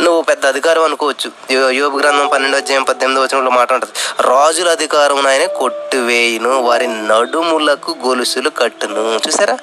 నువ్వు 0.00 0.22
పెద్ద 0.22 0.46
అధికారం 0.46 0.84
అనుకోవచ్చు. 0.84 1.52
యోగ 1.70 2.00
గ్రంథం 2.00 2.28
పన్నెండు 2.28 2.56
అధ్యాయం 2.56 2.82
పద్దెనిమిది 2.82 3.24
వచ్చినప్పుడు 3.24 3.54
మాట 3.54 3.72
ఉంటుంది. 3.72 3.92
రాజుల 4.20 4.70
అధికారం 4.70 5.26
ఆయన 5.26 5.46
కొట్టువేయును 5.46 6.62
వారి 6.62 6.86
నడుములకు 6.86 7.96
గొలుసులు 8.06 8.50
కట్టును. 8.50 9.20
చూసారా? 9.26 9.58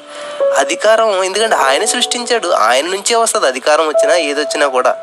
అధికారం 0.58 1.24
ఎందుకంటే 1.24 1.56
ఆయన 1.56 1.86
సృష్టించాడు. 1.86 2.48
ఆయన 2.48 2.86
నుంచే 2.86 3.16
వస్తుంది. 3.16 3.48
అధికారం 3.48 3.88
వచ్చినా 3.88 4.16
ఏదొచ్చినా 4.16 4.68
కూడా. 4.68 4.96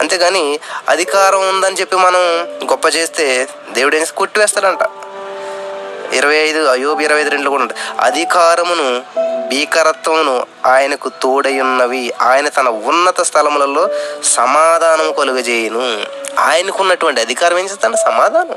అంతేగాని 0.00 0.58
అధికారం 0.88 1.48
ఉందని 1.48 1.76
చెప్పి 1.76 1.96
మనం 1.96 2.20
గొప్ప 2.70 2.86
చేస్తే 2.86 3.48
దేవుడు 3.72 4.14
కొట్టివేస్తాడంట. 4.16 4.82
ఇరవై 6.12 6.36
ఐదు 6.36 6.64
అయోబి 6.64 7.04
ఇరవై 7.04 7.20
ఐదు 7.20 7.30
రెండులో 7.30 7.50
కూడా 7.50 7.62
ఉంటుంది. 7.62 7.80
అధికారమును 8.00 9.02
భీకరత్వమును 9.48 10.46
ఆయనకు 10.66 11.08
తోడయున్నవి. 11.08 12.12
ఆయన 12.22 12.48
తన 12.48 12.68
ఉన్నత 12.68 13.20
స్థలములలో 13.20 13.88
సమాధానం 14.24 15.12
కలుగజేయును. 15.12 16.04
ఆయనకున్నటువంటి 16.40 17.20
అధికారం 17.20 17.58
ఏం 17.58 17.64
చేస్తాడు? 17.64 17.96
సమాధానం. 17.96 18.56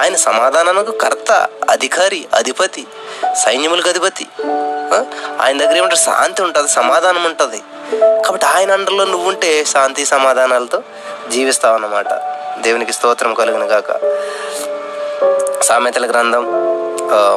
ఆయన 0.00 0.16
సమాధానానికి 0.16 0.98
కర్త 0.98 1.48
అధికారి 1.70 2.28
అధిపతి 2.34 2.86
సైన్యములకు 3.44 3.88
అధిపతి. 3.88 4.26
ఆయన 5.40 5.58
దగ్గర 5.58 5.76
ఏమంటారు 5.76 6.00
శాంతి 6.00 6.42
ఉంటుంది 6.42 6.68
సమాధానం 6.68 7.24
ఉంటుంది. 7.24 7.62
కాబట్టి 8.22 8.46
ఆయన 8.46 8.72
అండర్లో 8.72 9.04
నువ్వుంటే 9.04 9.64
శాంతి 9.64 10.06
సమాధానాలతో 10.06 10.82
జీవిస్తావు 11.30 11.74
అన్నమాట 11.74 12.14
దేవునికి 12.60 12.92
స్తోత్రం 12.92 13.34
కలుగును 13.34 13.66
గాక. 13.66 13.96
సామెతల 15.62 16.10
గ్రంథం 16.10 16.69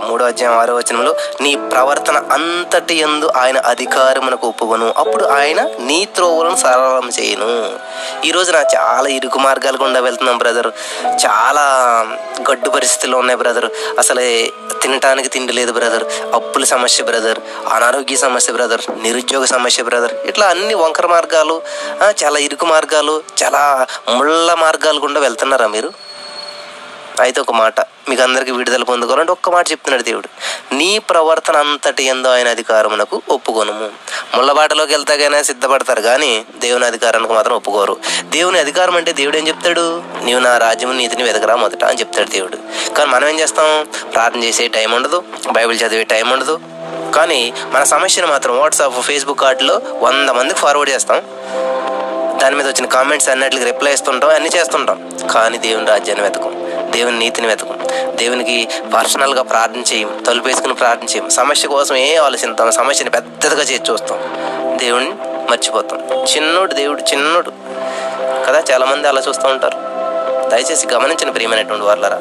మూడో 0.07 0.25
అధ్యాయం 0.25 0.57
ఆరో 0.57 0.75
వచనంలో 0.75 1.15
నీ 1.41 1.55
ప్రవర్తన 1.55 2.17
అంతటి 2.31 2.95
ఎందు 2.95 3.27
ఆయన 3.37 3.57
అధికారమునకు 3.57 4.47
ఒప్పుకొను. 4.47 4.93
అప్పుడు 4.97 5.25
ఆయన 5.25 5.61
నీ 5.79 5.99
త్రోవలను 6.15 6.55
సరళం 6.55 7.09
చేయను. 7.19 7.79
ఈరోజు 8.25 8.51
నా 8.51 8.61
చాలా 8.75 9.09
ఇరుకు 9.09 9.39
మార్గాలు 9.39 9.77
గుండా 9.77 9.99
వెళ్తున్నాం 9.99 10.37
బ్రదర్. 10.37 10.69
చాలా 11.25 11.65
గడ్డు 12.51 12.69
పరిస్థితుల్లో 12.69 13.17
ఉన్నాయి 13.17 13.37
బ్రదర్. 13.37 13.67
అసలే 13.99 14.51
తినటానికి 14.81 15.29
తిండి 15.29 15.53
లేదు 15.53 15.71
బ్రదర్. 15.71 16.05
అప్పుల 16.33 16.63
సమస్య 16.63 17.03
బ్రదర్. 17.03 17.39
అనారోగ్య 17.73 18.15
సమస్య 18.15 18.53
బ్రదర్. 18.53 18.81
నిరుద్యోగ 19.03 19.45
సమస్య 19.45 19.83
బ్రదర్. 19.83 20.13
ఇట్లా 20.13 20.47
అన్ని 20.47 20.73
వంకర 20.73 21.07
మార్గాలు 21.07 21.61
చాలా 22.23 22.39
ఇరుకు 22.39 22.65
మార్గాలు 22.65 23.23
చాలా 23.43 23.85
ముళ్ళ 24.09 24.53
మార్గాలు 24.53 24.99
గుండా 24.99 25.19
వెళ్తున్నారా 25.19 25.67
మీరు? 25.67 25.91
అయితే 27.21 27.41
ఒక 27.41 27.51
మాట 27.51 27.79
మీకు 27.79 28.21
అందరికీ 28.21 28.51
విడుదల 28.51 28.83
పొందుకోవాలంటే 28.83 29.31
ఒక్క 29.31 29.49
మాట 29.49 29.71
చెప్తున్నాడు 29.71 30.03
దేవుడు. 30.03 30.29
నీ 30.73 30.99
ప్రవర్తన 30.99 31.57
అంతటి 31.57 32.03
ఎందో 32.03 32.29
ఆయన 32.29 32.47
అధికారమునకు 32.47 33.21
ఒప్పుకొనుము. 33.29 33.89
ముళ్ళబాటలోకి 34.35 34.93
వెళ్తాకైనా 34.93 35.41
సిద్ధపడతారు 35.41 36.01
కానీ 36.01 36.45
దేవుని 36.57 36.85
అధికారానికి 36.85 37.33
మాత్రం 37.33 37.53
ఒప్పుకోరు. 37.55 37.97
దేవుని 38.23 38.59
అధికారం 38.59 38.95
అంటే 38.95 39.13
దేవుడు 39.13 39.37
ఏం 39.37 39.47
చెప్తాడు? 39.47 40.03
నీవు 40.23 40.39
నా 40.39 40.57
రాజ్యము 40.57 40.93
నీతిని 40.93 41.23
వెతకరా 41.23 41.55
మొదట 41.55 41.83
అని 41.83 41.99
చెప్తాడు 41.99 42.29
దేవుడు. 42.29 42.57
కానీ 42.93 43.09
మనం 43.11 43.27
ఏం 43.27 43.39
చేస్తాం? 43.39 43.87
ప్రార్థన 44.13 44.43
చేసే 44.43 44.67
టైం 44.67 44.91
ఉండదు 44.91 45.23
బైబిల్ 45.51 45.79
చదివే 45.79 46.03
టైం 46.03 46.29
ఉండదు. 46.29 46.59
కానీ 47.15 47.53
మన 47.71 47.83
సమస్యను 47.83 48.27
మాత్రం 48.27 48.59
వాట్సాప్ 48.59 49.01
ఫేస్బుక్ 49.01 49.43
వాటిలో 49.43 49.81
వంద 49.99 50.29
మందికి 50.29 50.59
ఫార్వర్డ్ 50.59 50.93
చేస్తాం. 50.93 51.21
దాని 52.39 52.55
మీద 52.55 52.67
వచ్చిన 52.67 52.85
కామెంట్స్ 52.85 53.29
అన్నిటికి 53.29 53.63
రిప్లై 53.63 53.93
ఇస్తుంటాం 53.93 54.29
అన్ని 54.29 54.49
చేస్తుంటాం. 54.55 55.11
కానీ 55.33 55.57
దేవుని 55.57 55.85
రాజ్యాన్ని 55.85 56.23
వెతకం. 56.23 56.62
దేవుని 56.93 57.19
నీతిని 57.19 57.47
వెతకం 57.47 57.79
దేవునికి 58.15 58.67
పర్సనల్గా 58.93 59.41
ప్రార్థన 59.41 59.79
చేయం 59.79 60.23
తలుపేసుకుని 60.27 60.73
ప్రార్థన 60.73 61.05
చేయం. 61.05 61.29
సమస్య 61.29 61.67
కోసం 61.67 61.95
ఏ 61.95 62.15
ఆలోచిస్తాం? 62.15 62.71
సమస్యని 62.71 63.09
పెద్దదిగా 63.09 63.61
చేసి 63.61 63.91
చూస్తాం. 63.91 64.19
దేవుడిని 64.77 65.11
మర్చిపోతాం. 65.51 66.25
చిన్నోడు 66.35 66.73
దేవుడు 66.73 67.01
చిన్నోడు. 67.01 67.51
కదా 68.47 68.63
చాలామంది 68.71 69.07
అలా 69.07 69.21
చూస్తూ 69.29 69.47
ఉంటారు. 69.47 69.77
దయచేసి 70.49 70.87
గమనించిన 70.87 71.29
ప్రియమైనటువంటి 71.29 71.85
వాళ్ళరా 71.85 72.17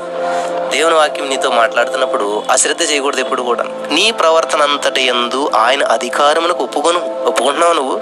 దేవుని 0.71 0.95
వాక్యం 0.95 1.29
నీతో 1.29 1.51
మాట్లాడుతున్నప్పుడు 1.51 2.43
అశ్రద్ధ 2.51 2.91
చేయకూడదు 2.91 3.21
ఎప్పుడు 3.21 3.43
కూడా. 3.43 3.65
నీ 3.91 4.11
ప్రవర్తన 4.11 4.63
అంతటి 4.63 5.03
ఎందు 5.03 5.51
ఆయన 5.55 5.85
అధికారమునకు 5.85 6.65
ఒప్పుకొను 6.65 7.25
ఒప్పుకుంటున్నావు 7.27 7.73
నువ్వు? 7.73 8.01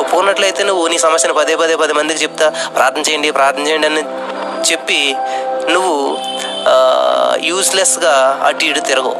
ఒప్పుకున్నట్లయితే 0.00 0.62
నువ్వు 0.64 0.86
నీ 0.86 0.98
సమస్యను 0.98 1.34
పదే 1.34 1.56
పదే 1.56 1.76
పది 1.76 1.92
మందికి 1.92 2.22
చెప్తా 2.22 2.48
ప్రార్థన 2.48 3.00
చేయండి 3.00 3.30
ప్రార్థన 3.30 3.66
చేయండి 3.66 3.86
అని 3.86 4.02
చెప్పి 4.72 5.16
నువ్వు 5.68 5.94
యూస్లెస్గా 7.48 8.14
అటు 8.46 8.64
ఇటు 8.64 8.80
తిరగవు. 8.88 9.16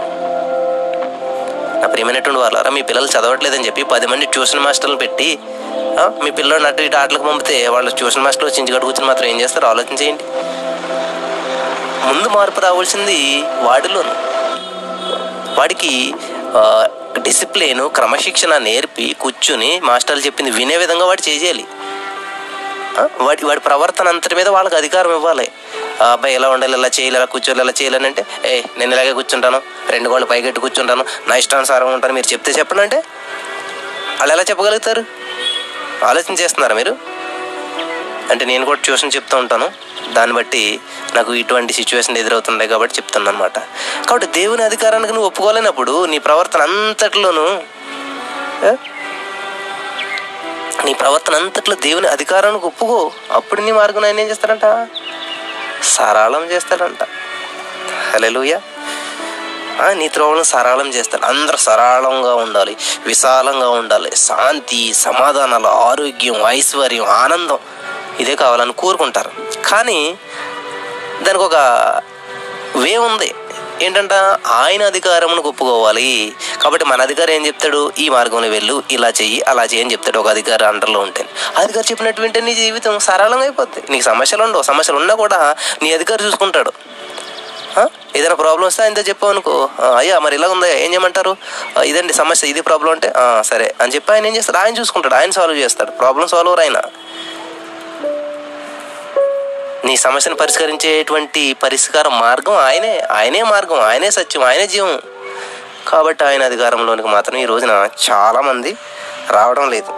నా 1.81 1.87
ప్రియమైనటువంటి 1.93 2.41
వాళ్ళారా 2.41 2.71
మీ 2.77 2.83
పిల్లలు 2.89 3.09
చదవట్లేదని 3.15 3.67
చెప్పి 3.67 3.83
పది 3.93 4.07
మంది 4.07 4.27
ట్యూషన్ 4.35 4.65
మాస్టర్లు 4.67 4.97
పెట్టి 5.03 5.29
మీ 6.25 6.31
పిల్లలు 6.39 6.67
అటు 6.67 6.83
ఇటు 6.87 6.97
ఆటలకు 6.97 7.25
పంపితే 7.29 7.57
వాళ్ళు 7.75 7.91
ట్యూషన్ 8.01 8.25
మాస్టర్లు 8.25 8.49
వచ్చి 8.51 8.59
ఇంటికి 8.59 8.81
కూర్చొని 8.87 9.09
మాత్రం 9.11 9.29
ఏం 9.29 9.39
చేస్తారు? 9.41 9.67
ఆలోచించేయండి. 9.67 10.25
ముందు 12.09 12.29
మార్పు 12.37 12.61
రావాల్సింది 12.61 13.19
వాడిలోను. 13.69 14.15
వాడికి 15.59 15.93
డిసిప్లిన్ 17.19 17.83
క్రమశిక్షణ 17.97 18.53
నేర్పి 18.59 19.07
కూర్చుని 19.21 19.71
మాస్టర్లు 19.89 20.23
చెప్పింది 20.27 20.51
వినే 20.51 20.77
విధంగా 20.83 21.07
వాడు 21.07 21.23
చేయాలి 21.29 21.65
వాడి 23.21 23.43
వాడి 23.47 23.61
ప్రవర్తన 23.61 24.09
అంతటి 24.09 24.35
మీద 24.35 24.49
వాళ్ళకి 24.49 24.77
అధికారం 24.77 25.13
ఇవ్వాలి. 25.17 25.47
అబ్బాయి 26.01 26.35
ఎలా 26.35 26.49
ఉండాలి? 26.49 26.73
ఎలా 26.73 26.89
చేయాలి? 26.89 27.17
ఇలా 27.17 27.25
కూర్చోవాలి? 27.25 27.63
ఎలా 27.63 27.73
చేయాలని 27.83 28.07
అంటే 28.07 28.27
ఏ 28.45 28.63
నేను 28.79 28.93
ఇలాగే 28.93 29.13
కూర్చుంటాను. 29.13 29.63
రెండు 29.91 30.09
గోళ్ళు 30.09 30.27
పైకెట్టు 30.27 30.61
కూర్చుంటాను. 30.61 31.05
నా 31.29 31.37
ఇష్టానుసారం 31.37 31.93
ఉంటాను. 31.95 32.15
మీరు 32.15 32.33
చెప్తే 32.33 32.53
చెప్పండి 32.53 32.83
అంటే 32.83 32.99
వాళ్ళు 34.19 34.33
ఎలా 34.33 34.43
చెప్పగలుగుతారు? 34.43 35.05
ఆలోచన 36.05 36.35
చేస్తున్నారా 36.35 36.75
మీరు? 36.75 36.97
అంటే 38.31 38.45
నేను 38.45 38.65
కూడా 38.65 38.81
ట్యూషన్ 38.81 39.11
చెప్తూ 39.17 39.37
ఉంటాను. 39.37 39.71
దాన్ని 40.13 40.37
బట్టి 40.37 40.81
నాకు 41.15 41.35
ఇటువంటి 41.35 41.73
సిచ్యువేషన్ 41.73 42.19
ఎదురవుతున్నాయి 42.19 42.71
కాబట్టి 42.71 42.97
చెప్తున్నాను 42.97 43.37
అనమాట 43.37 43.59
కాబట్టి 44.09 44.27
దేవుని 44.27 44.63
అధికారానికి 44.63 45.13
నువ్వు 45.13 45.27
ఒప్పుకోలేనప్పుడు 45.27 46.05
నీ 46.05 46.19
ప్రవర్తన 46.19 46.63
అంతట్లోనూ 46.63 47.47
నీ 50.85 50.93
ప్రవర్తన 50.95 51.35
అంతట్లో 51.35 51.75
దేవుని 51.75 52.09
అధికారానికి 52.09 52.67
ఒప్పుకో. 52.67 53.13
అప్పుడు 53.31 53.61
నీ 53.61 53.73
మార్గం 53.73 54.05
ఆయన 54.05 54.21
ఏం 54.21 54.29
చేస్తారంట 54.29 54.67
సరళం 55.85 56.51
చేస్తాడంట. 56.51 57.03
హలోయ 58.15 58.59
నీ 59.93 60.09
త్రోవలను 60.09 60.43
సరళం 60.43 60.89
చేస్తాడు. 60.89 61.27
అందరు 61.27 61.57
సరళంగా 61.57 62.35
ఉండాలి 62.35 62.77
విశాలంగా 63.07 63.69
ఉండాలి. 63.69 64.17
శాంతి 64.17 64.95
సమాధానాలు 64.95 65.67
ఆరోగ్యం 65.67 66.43
ఐశ్వర్యం 66.47 67.05
ఆనందం 67.05 67.59
ఇదే 68.21 68.35
కావాలని 68.35 68.73
కోరుకుంటారు. 68.73 69.31
కానీ 69.67 70.19
దానికి 71.23 71.45
ఒక 71.45 71.55
వే 72.77 72.97
ఉంది. 72.97 73.35
ఏంటంట 73.83 74.13
ఆయన 74.47 74.83
అధికారమును 74.87 75.43
ఒప్పుకోవాలి. 75.43 76.33
కాబట్టి 76.63 76.87
మన 76.87 77.03
అధికారం 77.03 77.31
ఏం 77.31 77.47
చెప్తాడు? 77.47 77.93
ఈ 77.99 78.09
మార్గంలో 78.09 78.49
వెళ్ళు 78.49 78.83
ఇలా 78.91 79.09
చెయ్యి 79.09 79.43
అలా 79.43 79.63
చెయ్యి 79.63 79.83
అని 79.83 79.93
చెప్తాడు 79.93 80.19
ఒక 80.19 80.29
అధికారి 80.29 80.65
అండర్లో 80.65 81.01
ఉంటే. 81.01 81.27
అధికారి 81.57 81.87
చెప్పినట్టు 81.91 82.41
నీ 82.41 82.55
జీవితం 82.55 82.99
సరళంగా 82.99 83.43
అయిపోద్ది. 83.43 83.83
నీకు 83.91 84.05
సమస్యలు 84.05 84.43
ఉండవు. 84.43 84.63
సమస్యలు 84.63 84.99
ఉన్నా 84.99 85.15
కూడా 85.15 85.57
నీ 85.83 85.95
అధికారి 85.95 86.25
చూసుకుంటాడు. 86.25 86.73
ఏదైనా 88.17 88.35
ప్రాబ్లం 88.35 88.67
వస్తే 88.67 88.83
ఆయనతో 88.83 89.03
చెప్పావు 89.03 89.33
అనుకో. 89.33 89.69
అయ్యా 89.97 90.19
మరి 90.19 90.35
ఇలా 90.35 90.49
ఉందా? 90.49 90.67
ఏం 90.67 90.91
చేయమంటారు? 90.93 91.37
ఇదండి 91.85 92.13
సమస్య 92.13 92.49
ఇది 92.49 92.61
ప్రాబ్లం 92.61 92.91
అంటే 92.93 93.13
"ఆ, 93.17 93.43
సరే 93.43 93.75
అని 93.81 93.95
చెప్పి 93.95 94.13
ఆయన 94.13 94.27
ఏం 94.27 94.37
చేస్తాడు? 94.37 94.59
ఆయన 94.59 94.79
చూసుకుంటాడు. 94.79 95.15
ఆయన 95.15 95.31
సాల్వ్ 95.31 95.57
చేస్తాడు. 95.59 95.91
ప్రాబ్లం 95.91 96.27
సాల్వర్ 96.27 96.61
ఆయన. 96.61 96.81
నీ 99.85 99.97
సమస్యను 99.97 100.37
పరిష్కరించేటువంటి 100.37 101.53
పరిష్కార 101.53 102.09
మార్గం 102.09 102.57
ఆయనే 102.57 103.01
ఆయనే 103.01 103.43
మార్గం 103.43 103.81
ఆయనే 103.81 104.11
సత్యం 104.11 104.45
ఆయనే 104.45 104.67
జీవం. 104.67 105.01
కాబట్టి 105.89 106.25
ఆయన 106.25 106.45
అధికారంలోనికి 106.45 107.09
మాత్రం 107.09 107.37
ఈ 107.37 107.45
రోజున 107.45 107.89
చాలామంది 108.11 108.77
రావడం 109.31 109.71
లేదు. 109.71 109.93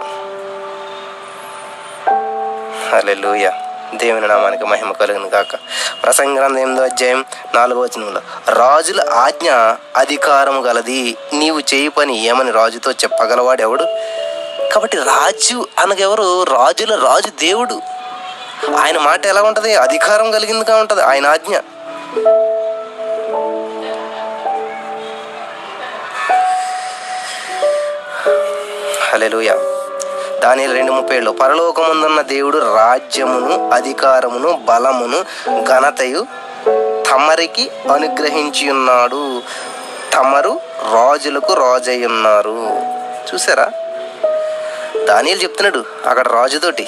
హల్లెలూయా. 2.91 3.51
దేవుని 3.93 4.27
నామానికి 4.27 4.63
మహిమ 4.63 4.91
కలుగును 4.91 5.29
కాక 5.29 5.55
ప్రసంగ్రంథం 6.03 6.57
ఎనిమిదో 6.57 6.83
అధ్యాయం 6.83 7.25
నాలుగో 7.55 7.81
వచనంలో 7.81 8.21
రాజుల 8.49 9.09
ఆజ్ఞ 9.13 9.51
అధికారము 9.95 10.61
గలది 10.61 11.17
నీవు 11.33 11.59
చేయి 11.59 11.89
పని 11.89 12.25
ఏమని 12.25 12.51
రాజుతో 12.51 12.91
చెప్పగలవాడు 12.91 13.61
ఎవడు 13.61 13.83
కాబట్టి 14.73 14.97
రాజు 14.97 15.67
అనగెవరు? 15.79 16.43
రాజుల 16.43 16.95
రాజు 17.03 17.27
దేవుడు. 17.27 17.81
ఆయన 18.71 18.97
మాట 18.97 19.25
ఎలా 19.25 19.41
ఉంటుంది? 19.43 19.75
అధికారం 19.75 20.31
కలిగిందిగా 20.31 20.77
ఉంటుంది. 20.77 21.01
ఆయన 21.01 21.25
ఆజ్ఞ. 21.25 21.57
హలెలుయా 29.11 29.55
దాని 30.43 30.73
రెండు 30.73 30.91
ముప్పై 30.91 31.15
ఏళ్ళు 31.15 31.31
పరలోకముందున్న 31.31 32.21
దేవుడు 32.21 32.57
రాజ్యమును 32.75 33.69
అధికారమును 33.69 34.53
బలమును 34.53 35.25
ఘనతయు 35.63 36.25
తమరికి 37.11 37.69
అనుగ్రహించి 37.93 38.71
ఉన్నాడు. 38.71 39.41
తమరు 40.13 40.59
రాజులకు 40.93 41.53
రాజై 41.53 42.05
ఉన్నారు 42.05 42.69
చూసారా? 43.33 43.71
దానియలు 45.03 45.39
చెప్తున్నాడు 45.43 46.09
అక్కడ 46.09 46.27
రాజుతోటి. 46.27 46.87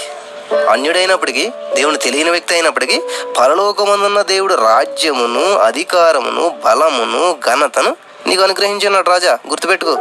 అన్యుడైనప్పటికీ 0.69 1.51
దేవుని 1.73 1.97
తెలియని 1.97 2.29
వ్యక్తి 2.29 2.53
అయినప్పటికీ 2.53 3.01
పరలోకమందున్న 3.39 4.21
దేవుడు 4.21 4.53
రాజ్యమును 4.53 5.57
అధికారమును 5.57 6.61
బలమును 6.65 7.37
ఘనతను 7.45 7.97
నీకు 8.27 8.41
అనుగ్రహించున్నాడు 8.41 9.09
రాజా. 9.09 9.39
గుర్తుపెట్టుకో. 9.47 9.97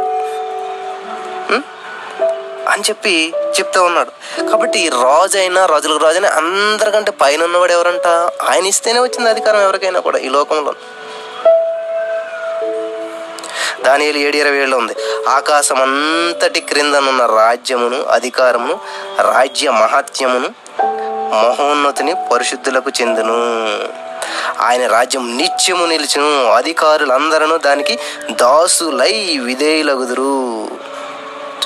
అని 2.69 2.81
చెప్పి 2.81 3.33
చెప్తా 3.59 3.81
ఉన్నాడు. 3.81 4.09
కాబట్టి 4.51 4.89
రాజు 4.89 5.37
అయినా 5.37 5.65
రాజులకు 5.65 5.97
రాజు 5.97 6.19
అయినా 6.19 6.29
అందరికంటే 6.29 7.11
పైన 7.11 7.43
ఉన్నవాడు 7.43 7.71
ఎవరంట? 7.71 8.07
ఆయన 8.49 8.65
ఇస్తేనే 8.65 8.99
వచ్చింది 8.99 9.29
అధికారం 9.29 9.61
ఎవరికైనా 9.61 9.99
కూడా 9.99 10.17
ఈ 10.17 10.29
లోకంలో. 10.29 10.73
దానియేలు 13.83 14.17
ఏడు 14.17 14.37
ఇరవై 14.37 14.57
ఏళ్ళు 14.57 14.77
ఉంది. 14.77 14.93
ఆకాశం 15.29 15.81
అంతటి 15.81 16.59
క్రిందనున్న 16.59 17.25
రాజ్యమును 17.25 18.03
అధికారమును 18.03 18.79
రాజ్య 19.21 19.71
మహాత్యమును 19.71 20.49
మహోన్నతిని 21.35 22.15
పరిశుద్ధులకు 22.33 22.91
చెందును. 23.01 23.33
ఆయన 24.61 24.87
రాజ్యం 24.87 25.37
నిత్యము 25.37 25.85
నిలుచును. 25.85 26.45
అధికారులందరూ 26.45 27.57
దానికి 27.57 27.99
దాసులై 28.31 29.37
విధేయులగుదురు. 29.37 30.67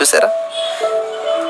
చూసారా 0.01 0.29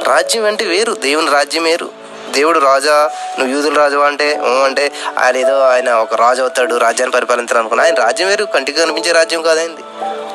రాజ్యం 0.04 0.46
అంటే 0.46 0.66
వేరు 0.66 0.94
దేవుని 0.94 1.32
రాజ్యం 1.32 1.64
వేరు. 1.64 1.90
దేవుడు 2.30 2.60
రాజా 2.60 3.12
నువ్వు 3.40 3.56
యూదుల 3.56 3.74
రాజు 3.74 3.98
అంటే? 3.98 4.34
అంటే 4.66 4.92
ఆయన 5.18 5.38
ఏదో 5.38 5.60
ఆయన 5.60 5.94
ఒక 5.94 6.14
రాజు 6.14 6.42
అవుతాడు 6.42 6.76
రాజ్యాన్ని 6.76 7.16
పరిపాలించాలనుకున్నా. 7.16 7.84
ఆయన 7.84 7.96
రాజ్యం 7.96 8.28
వేరు 8.28 8.46
కంటికి 8.46 8.82
కనిపించే 8.82 9.12
రాజ్యం 9.12 9.42
కాదైంది 9.42 9.82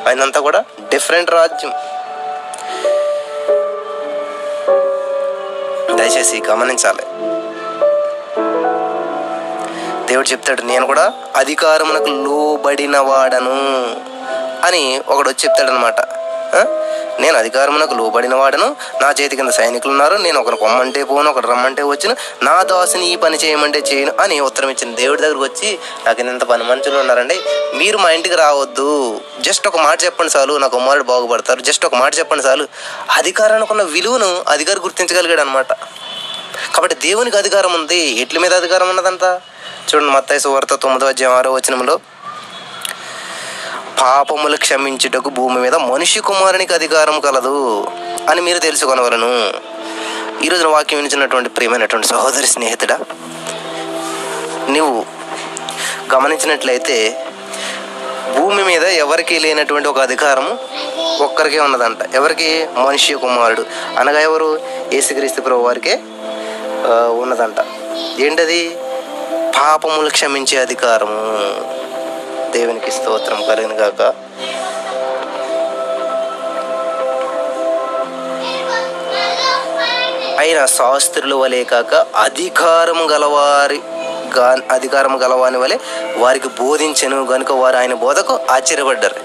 అయినంత 0.05 0.37
కూడా 0.37 0.63
డిఫరెంట్ 0.89 1.31
రాజ్యం. 1.31 1.71
దయచేసి 5.97 6.41
గమనించాలి. 6.49 7.01
దేవుడు 10.07 10.27
చెప్తాడు 10.27 10.61
నేను 10.61 10.85
కూడా 10.85 11.13
అధికారమునకు 11.35 12.05
లోబడిన 12.05 12.97
వాడను 12.97 13.55
అని 14.65 15.01
ఒకడు 15.07 15.29
వచ్చి 15.29 15.49
నేను 17.23 17.35
అధికారమునకు 17.41 17.95
లోబడిన 17.99 18.35
వాడను 18.41 18.67
నా 19.01 19.09
చేతి 19.17 19.35
కింద 19.39 19.51
సైనికులు 19.57 19.91
ఉన్నారు 19.95 20.15
నేను 20.25 20.37
ఒకరు 20.41 20.57
కొమ్మంటే 20.63 21.03
పోను 21.03 21.29
ఒకరు 21.31 21.47
రమ్మంటే 21.51 21.83
వచ్చిన. 21.91 22.11
నా 22.47 22.55
దాసుని 22.71 23.05
ఈ 23.11 23.15
పని 23.23 23.37
చేయమంటే 23.43 23.79
చేయను 23.89 24.13
అని 24.23 24.35
ఉత్తరం 24.47 24.69
ఇచ్చిన 24.73 24.95
దేవుడి 25.01 25.21
దగ్గరకు 25.21 25.43
వచ్చి 25.47 25.69
నాకు 26.05 26.21
ఇంత 26.21 26.43
పని 26.43 26.63
మనుషులు 26.71 26.97
ఉన్నారండి 27.03 27.37
మీరు 27.79 27.97
మా 28.03 28.09
ఇంటికి 28.17 28.35
రావద్దు. 28.35 28.89
జస్ట్ 29.47 29.67
ఒక 29.67 29.79
మాట 29.87 29.97
చెప్పండి 30.05 30.33
చాలు 30.37 30.53
నా 30.63 30.67
కుమారుడు 30.75 31.07
బాగుపడతారు. 31.11 31.61
జస్ట్ 31.69 31.85
ఒక 31.85 31.95
మాట 31.95 32.11
చెప్పండి 32.19 32.45
చాలు 32.47 32.67
అధికారానికి 33.19 33.73
ఉన్న 33.75 33.85
విలువను 33.95 34.29
అధికారి 34.55 34.79
గుర్తించగలిగాడు 34.79 35.41
అనమాట 35.41 35.71
కాబట్టి 36.75 36.95
దేవునికి 37.07 37.37
అధికారం 37.37 37.73
ఉంది. 37.79 38.01
ఎట్ల 38.23 38.39
మీద 38.39 38.53
అధికారం 38.53 38.89
ఉన్నదంట 38.89 39.23
చూడండి 39.87 40.11
మత్తాయి 40.11 40.39
సువార్త 40.39 40.75
తొమ్మిదో 40.83 41.07
అధ్యాయం 41.13 41.33
ఆరో 41.37 41.53
వచనంలో 41.53 41.95
పాపములు 44.01 44.57
క్షమించుటకు 44.57 45.29
భూమి 45.29 45.59
మీద 45.59 45.75
మనిషి 45.75 46.19
కుమారునికి 46.19 46.73
అధికారం 46.73 47.19
కలదు 47.19 47.87
అని 48.29 48.41
మీరు 48.41 48.59
తెలుసుకొనవలను. 48.59 49.53
ఈ 50.43 50.49
వాక్యం 50.49 50.99
వినిచినటువంటి 50.99 51.49
ప్రియమైనటువంటి 51.49 52.07
సహోదరి 52.07 52.47
స్నేహితుడా 52.47 52.99
నువ్వు 54.69 55.05
గమనించినట్లయితే 56.15 57.25
భూమి 58.37 58.63
మీద 58.63 58.83
ఎవరికీ 58.83 59.39
లేనటువంటి 59.39 59.87
ఒక 59.87 59.99
అధికారము 59.99 60.57
ఒక్కరికే 61.23 61.59
ఉన్నదంట. 61.59 62.15
ఎవరికి? 62.15 62.67
మనిషి 62.77 63.13
కుమారుడు. 63.13 63.65
అనగా 63.97 64.19
ఎవరు? 64.19 64.59
ఏసుక్రీస్తు 64.93 65.41
ప్రభు 65.41 65.61
వారికే 65.61 65.99
ఉన్నదంట. 67.21 67.55
ఏంటది? 68.19 68.77
పాపములు 69.57 70.09
క్షమించే 70.09 70.57
అధికారము. 70.57 71.84
దేవునికి 72.53 72.91
స్తోత్రం 72.91 73.41
కలిగిన 73.49 73.73
గాక 73.73 74.01
అయిన 80.39 80.65
శాస్త్రుల 80.65 81.33
వలె 81.33 81.63
కాక 81.63 82.05
అధికారం 82.15 83.11
గలవారి 83.11 83.81
గా 84.37 84.61
అధికారం 84.71 85.21
గలవాని 85.23 85.57
వలె 85.57 85.77
వారికి 86.17 86.47
బోధించను 86.47 87.25
కనుక 87.25 87.51
వారు 87.51 87.77
ఆయన 87.77 87.93
బోధకు 87.93 88.39
ఆశ్చర్యపడ్డారు. 88.49 89.15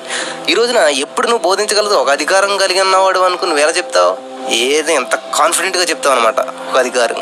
ఈ 0.51 0.55
రోజున 0.55 0.79
ఎప్పుడు 0.79 1.27
నువ్వు 1.27 1.43
బోధించగలదు 1.49 1.95
ఒక 1.95 2.11
అధికారం 2.11 2.59
కలిగి 2.59 2.81
ఉన్నవాడు 2.81 3.19
అనుకుని 3.19 3.55
వేళ 3.55 3.71
చెప్తావు? 3.71 4.30
ఏది 4.53 4.93
ఎంత 4.95 5.15
కాన్ఫిడెంట్గా 5.35 5.85
చెప్తాం 5.85 6.13
అనమాట 6.13 6.41
ఒక 6.41 6.77
అధికారం. 6.79 7.19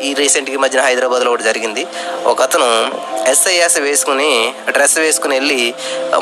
ఈ 0.00 0.14
రీసెంట్గా 0.14 0.58
మధ్యన 0.58 0.82
హైదరాబాద్లో 0.82 1.30
ఒకటి 1.30 1.42
జరిగింది. 1.42 1.86
ఒక 2.24 2.42
అతను 2.42 2.68
ఎస్ఐఎస్ 3.30 3.78
వేసుకుని 3.78 4.54
డ్రెస్ 4.70 4.98
వేసుకుని 4.98 5.34
వెళ్ళి 5.36 5.74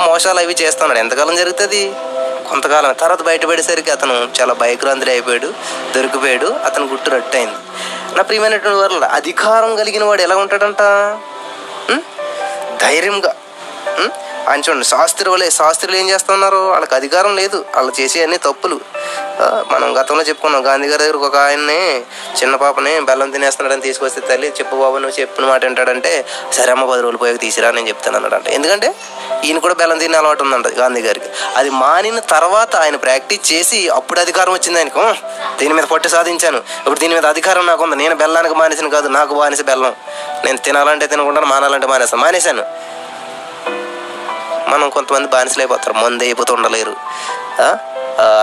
మోసాలు 0.06 0.40
అవి 0.40 0.56
చేస్తున్నాడు 0.62 0.98
ఎంతకాలం 0.98 1.36
జరుగుతుంది? 1.36 1.82
కొంతకాలం 2.48 2.92
తర్వాత 2.92 3.22
బయటపడేసరికి 3.22 3.90
అతను 3.90 4.14
చాలా 4.40 4.54
భయక్రాంతుడు 4.54 5.10
అయిపోయాడు 5.10 5.52
దొరికిపోయాడు 5.96 6.46
అతను 6.46 6.86
గుట్టు 6.86 7.10
రట్టయింది. 7.10 7.58
నా 8.16 8.22
ప్రియమైనటువంటి 8.22 8.78
వాళ్ళ 8.78 9.04
అధికారం 9.04 9.76
కలిగిన 9.76 10.04
వాడు 10.04 10.22
ఎలా 10.22 10.36
ఉంటాడంట? 10.36 10.82
ధైర్యంగా. 12.82 13.32
ఆయన 14.48 14.61
చూడండి. 14.61 14.85
శాస్త్రి 14.85 15.50
శాస్త్రులు 15.50 15.96
ఏం 15.96 16.09
చేస్తున్నారు? 16.11 16.57
వాళ్ళకి 16.57 16.94
అధికారం 16.94 17.37
లేదు. 17.37 17.64
వాళ్ళు 17.76 17.92
చేసే 18.00 18.22
అన్ని 18.22 18.38
తప్పులు. 18.38 18.78
మనం 19.72 19.88
గతంలో 20.00 20.22
చెప్పుకున్నాం 20.22 20.66
గాంధీ 20.66 20.88
గారి 20.88 21.02
దగ్గర 21.02 21.16
ఒక 21.16 21.37
ఆయన్ని 21.37 22.00
చిన్న 22.40 22.57
పాపని 22.57 23.00
బెల్లం 23.00 23.31
తినేస్తున్నాడని 23.31 23.83
తీసుకొస్తే 23.83 24.20
తల్లి 24.20 24.48
చెప్పు 24.48 24.76
బాబు 24.76 24.98
నువ్వు 24.98 25.20
చెప్పిన 25.20 25.44
మాట 25.46 25.64
ఏంటాడంటే 25.64 26.24
సరే 26.52 26.70
అమ్మ 26.72 26.85
పది 26.92 27.02
రోజులు 27.02 27.18
పోయాక 27.18 27.40
తీసిరా 27.40 27.70
నేను 27.70 27.88
చెప్తాను 27.88 28.16
అన్నాడంట. 28.16 28.48
ఎందుకంటే 28.48 28.94
ఈయన 29.44 29.59
కూడా 29.59 29.74
బెల్లం 29.74 29.98
తినే 29.98 30.18
అలవాటు 30.18 30.42
ఉందంట 30.42 30.66
గాంధీ 30.66 31.00
గారికి. 31.00 31.26
అది 31.57 31.70
మానిన 31.70 32.18
తర్వాత 32.18 32.76
ఆయన 32.76 32.96
ప్రాక్టీస్ 32.96 33.52
చేసి 33.52 33.88
అప్పుడు 33.88 34.20
అధికారం 34.20 34.52
వచ్చింది 34.52 34.78
ఆయనకు. 34.78 35.14
దీని 35.59 35.74
మీద 35.74 35.85
పట్టు 35.85 36.09
సాధించాను. 36.09 36.59
ఇప్పుడు 36.59 37.00
దీని 37.00 37.14
మీద 37.14 37.26
అధికారం 37.26 37.66
నాకు 37.66 37.85
ఉంది 37.85 37.96
నేను 37.96 38.14
బెల్లానికి 38.14 38.55
మానేసిన 38.55 38.88
కాదు 38.88 39.09
నాకు 39.09 39.35
మానేసి 39.40 39.62
బెల్లం. 39.62 39.94
నేను 40.44 40.59
తినాలంటే 40.59 41.07
తినకుండా 41.07 41.40
మానాలంటే 41.40 41.87
మానేస్తాను. 41.87 42.22
మానేశాను. 42.22 42.64
మనం 44.72 44.87
కొంతమంది 44.96 45.28
బానిసలు 45.35 45.62
అయిపోతారు 45.64 45.94
మందు 46.02 46.24
అయిపోతూ 46.28 46.52
ఉండలేరు. 46.58 46.94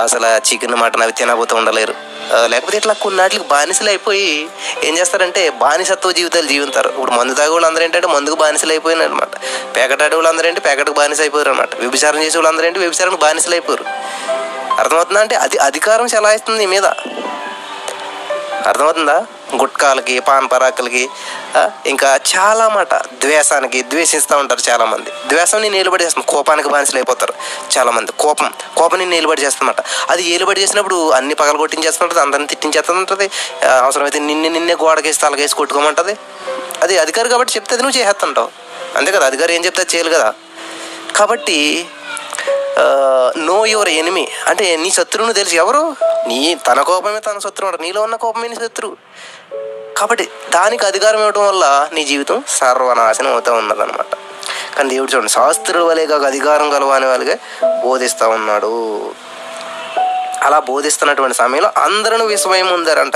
అసలు 0.06 0.28
చికెన్ 0.48 0.76
మటన్ 0.82 1.04
అవి 1.06 1.14
తినబోతూ 1.20 1.54
ఉండలేరు. 1.60 1.94
లేకపోతే 2.52 2.78
ఇట్లా 2.82 2.94
కొన్నాటికి 3.04 3.46
బానిసలు 3.52 3.90
అయిపోయి 3.94 4.28
ఏం 4.88 4.94
చేస్తారంటే 5.00 5.44
బానిసత్వ 5.64 6.12
జీవితాలు 6.20 6.48
జీవితారు. 6.54 6.90
ఇప్పుడు 6.96 7.14
మందు 7.18 7.34
తాగే 7.40 7.52
వాళ్ళు 7.54 7.68
అందరూ 7.70 7.84
ఏంటంటే 7.86 8.10
మందుకు 8.16 8.38
బానిసలు 8.44 8.74
అయిపోయిన 8.76 9.08
అనమాట 9.10 9.34
పేకటాడే 9.76 10.16
వాళ్ళు 10.18 10.32
అందరూ 10.32 10.48
ఏంటి 10.50 10.62
పేకటకు 10.68 10.98
బానిస 11.02 11.22
అయిపోయారు 11.26 11.52
అనమాట 11.54 11.72
వ్యభిచారం 11.84 12.22
చేసే 12.26 12.38
వాళ్ళు 12.40 12.52
అందరూ 12.52 12.68
ఏంటి 12.70 12.84
వ్యభిచారానికి 12.86 13.22
బానిసలు 13.26 13.56
అయిపోయారు 13.58 13.86
అర్థమవుతుందా 14.82 15.22
అంటే 15.26 15.36
అది 15.46 15.58
అధికారం 15.70 16.08
చెలాయిస్తుంది 16.16 16.68
మీద. 16.76 16.88
అర్థమవుతుందా? 18.70 19.18
గుట్కాలకి 19.62 20.16
పాన్ 20.28 20.48
పరాకులకి 20.52 21.04
ఇంకా 21.92 22.10
చాలా 22.32 22.66
మాట 22.76 22.94
ద్వేషానికి 23.24 23.80
ద్వేషిస్తూ 23.92 24.36
ఉంటారు 24.42 24.62
చాలామంది. 24.70 25.10
ద్వేషంని 25.32 25.70
నిలబడి 25.76 26.04
చేస్తాను 26.06 26.28
కోపానికి 26.34 26.70
బానిసలు 26.74 27.00
అయిపోతారు 27.02 27.34
చాలామంది. 27.76 28.12
కోపం 28.24 28.50
కోపాన్ని 28.80 29.08
నిలబడి 29.16 29.44
చేస్తానమాట 29.46 29.82
అది 30.14 30.24
ఏలుబడి 30.34 30.64
చేసినప్పుడు 30.64 30.98
అన్ని 31.20 31.38
పగలు 31.42 31.62
కొట్టించేస్తుంటుంది 31.64 32.22
అందరిని 32.26 32.50
తిట్టించేస్తుంటుంది 32.54 33.28
అవసరమైతే 33.86 34.22
నిన్ను 34.30 34.50
నిన్నే 34.58 34.76
గోడకేసి 34.84 35.22
తలకేసి 35.26 35.60
కొట్టుకోమంటుంది. 35.62 36.16
అది 36.84 36.96
అధికారి 37.06 37.30
కాబట్టి 37.36 37.54
చెప్తే 37.56 37.74
అది 37.76 37.84
నువ్వు 37.86 37.98
చేసేస్తుంటావు. 38.00 38.52
అంతే 38.98 39.10
కదా 39.16 39.26
అధికారి 39.32 39.52
ఏం 39.58 39.64
చెప్తే 39.66 39.86
చేయాలి 39.94 40.12
కదా. 40.18 40.30
కాబట్టి 41.20 41.58
నో 43.38 43.66
యువర్ 43.66 43.90
ఎనిమి 43.90 44.28
అంటే 44.48 44.76
నీ 44.76 44.90
శత్రువును 44.90 45.34
తెలుసు 45.34 45.56
ఎవరు? 45.56 45.96
నీ 46.28 46.58
తన 46.68 46.82
కోపమే 46.82 47.20
తన 47.20 47.40
శత్రువు 47.40 47.82
నీలో 47.82 48.02
ఉన్న 48.02 48.16
కోపమే 48.16 48.48
నీ 48.48 48.56
శత్రువు. 48.56 48.96
కాబట్టి 49.98 50.30
దానికి 50.54 50.86
అధికారం 50.86 51.20
ఇవ్వడం 51.20 51.48
వల్ల 51.48 51.90
నీ 51.94 52.04
జీవితం 52.04 52.44
సర్వనాశనం 52.48 53.32
అవుతూ 53.32 53.54
ఉన్నదన్నమాట. 53.54 54.16
కానీ 54.78 54.90
దేవుడు 54.90 55.16
చూడండి 55.16 55.32
శాస్త్రుల 55.32 55.84
వలె 55.84 56.06
కాక 56.06 56.24
అధికారం 56.24 56.70
కలవని 56.70 57.06
వాళ్ళగా 57.06 57.38
బోధిస్తూ 57.84 58.30
ఉన్నాడు. 58.30 59.12
అలా 60.42 60.60
బోధిస్తున్నటువంటి 60.60 61.38
సమయంలో 61.38 61.72
అందరూ 61.78 62.26
విస్మయం 62.26 62.74
ఉందారంట 62.74 63.14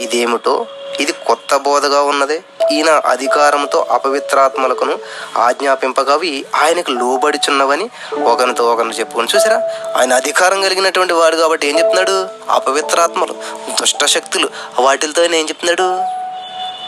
ఇదేమిటో 0.00 0.66
ఇది 1.00 1.12
కొత్త 1.12 1.56
బోధగా 1.56 2.02
ఉన్నది. 2.02 2.44
ఈయన 2.72 2.90
అధికారంతో 2.90 3.86
అపవిత్రాత్మలకును 3.90 4.98
ఆజ్ఞాపింపగవి 5.38 6.44
ఆయనకు 6.54 6.90
లోబడుచున్నవని 6.90 7.90
ఒకరితో 8.24 8.64
ఒకరిని 8.64 8.94
చెప్పుకొని 8.94 9.28
చూసారా? 9.36 9.62
ఆయన 9.96 10.12
అధికారం 10.12 10.62
కలిగినటువంటి 10.62 11.12
వాడు 11.12 11.36
కాబట్టి 11.36 11.68
ఏం 11.68 11.78
చెప్తున్నాడు? 11.78 12.28
అపవిత్రాత్మలు 12.50 13.32
దుష్ట 13.80 14.04
శక్తులు 14.04 14.48
వాటితో 14.80 15.24
ఏం 15.24 15.34
చెప్తున్నాడు? 15.34 16.02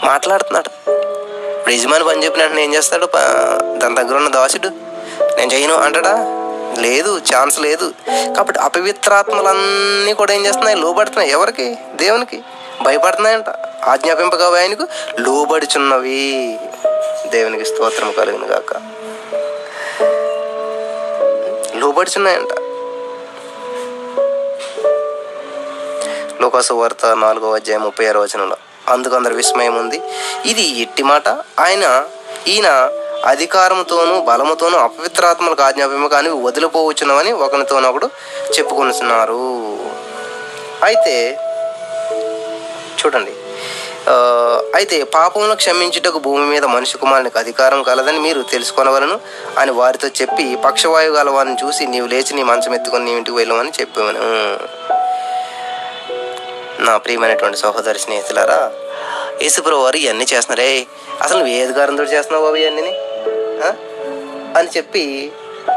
మాట్లాడుతున్నాడు. 0.07 0.91
ఇప్పుడు 1.51 1.75
యజమాని 1.75 2.05
పని 2.05 2.25
చెప్పిన 2.25 2.59
ఏం 2.59 2.75
చేస్తాడు? 2.75 3.07
ప- 3.07 3.77
దాని 3.77 3.95
దగ్గర 3.95 4.15
ఉన్న 4.15 4.29
దాసుడు 4.29 4.69
నేను 5.37 5.53
చేయను 5.53 5.75
అంటాడా? 5.75 6.42
లేదు 6.79 7.21
ఛాన్స్ 7.35 7.61
లేదు. 7.61 7.95
కాబట్టి 8.37 8.61
అపవిత్రాత్మలన్నీ 8.61 10.13
కూడా 10.13 10.35
ఏం 10.35 10.47
చేస్తున్నాయి? 10.47 10.77
లోబడుతున్నాయి. 10.77 11.31
ఎవరికి? 11.31 11.75
దేవునికి. 11.95 12.43
భయపడుతున్నాయంట. 12.83 13.49
ఆజ్ఞాపింపగా 13.85 14.61
ఆయనకు. 14.61 14.87
లోబడుచున్నవి. 15.21 16.59
దేవునికి 17.29 17.65
స్తోత్రం 17.65 18.13
కలిగిన 18.13 18.43
గాక. 18.45 18.75
లోబడుచున్నాయంట. 21.77 22.49
లోకాసు 26.43 26.75
వార్త 26.75 27.07
నాలుగో 27.07 27.55
అధ్యాయం 27.55 27.83
ముప్పై 27.83 28.07
ఆరు 28.07 28.21
వచనంలో. 28.21 28.57
అందుకు 28.89 29.17
అందరు 29.17 29.35
విస్మయం 29.35 29.77
ఉంది. 29.77 30.01
ఇది 30.47 30.81
ఎట్టి 30.81 31.03
మాట. 31.03 31.29
ఆయన 31.61 32.05
ఈయన 32.49 32.91
అధికారంతోనూ 33.31 34.15
బలముతోనూ 34.29 34.77
అపవిత్రాత్మలకు 34.87 35.63
ఆజ్ఞాపము 35.67 36.09
కానీ 36.15 36.31
వదిలిపోవచ్చునవని 36.47 37.33
ఒకరితోనొకడు 37.45 38.09
చెప్పుకొనిస్తున్నారు 38.55 39.43
అయితే 40.89 41.15
చూడండి. 43.01 43.33
అయితే 44.79 44.97
పాపమును 45.17 45.55
క్షమించుటకు 45.61 46.19
భూమి 46.27 46.47
మీద 46.53 46.65
మనిషి 46.75 46.97
కుమారునికి 47.03 47.39
అధికారం 47.43 47.81
కలదని 47.89 48.21
మీరు 48.27 48.41
తెలుసుకొనవలను 48.53 49.17
అని 49.61 49.73
వారితో 49.81 50.09
చెప్పి 50.21 50.47
పక్షవాయువు 50.65 51.17
గలవారిని 51.19 51.57
చూసి 51.63 51.83
నీవు 51.93 52.09
లేచి 52.13 52.33
నీ 52.39 52.43
మంచం 52.51 52.75
ఎత్తుకొని 52.79 53.07
నీ 53.09 53.13
ఇంటికి 53.19 53.37
వెళ్ళమని 53.41 53.73
చెప్పాను. 53.79 54.25
నా 56.87 56.95
ప్రియమైనటువంటి 57.05 57.61
సహోదరి 57.65 58.01
స్నేహితులారా 58.05 58.61
యేసుప్రభు 59.43 59.85
వారు 59.85 59.99
ఇవన్నీ 60.05 60.27
చేస్తున్నారే. 60.33 60.71
అసలు 61.25 61.39
నువ్వు 61.39 61.53
ఏ 61.57 61.61
అధికారంతో 61.67 62.05
చేస్తున్నావు 62.15 62.45
బాబు 62.47 62.59
ఇవన్నీ 62.63 62.95
అని 64.59 64.69
చెప్పి 64.77 65.05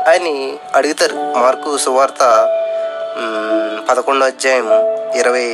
ఆయన్ని 0.10 0.36
అడుగుతారు. 0.76 1.16
మార్కు 1.44 1.72
సువార్త 1.86 2.22
పదకొండో 3.90 4.26
అధ్యాయం 4.26 4.70
ఇరవై 5.22 5.48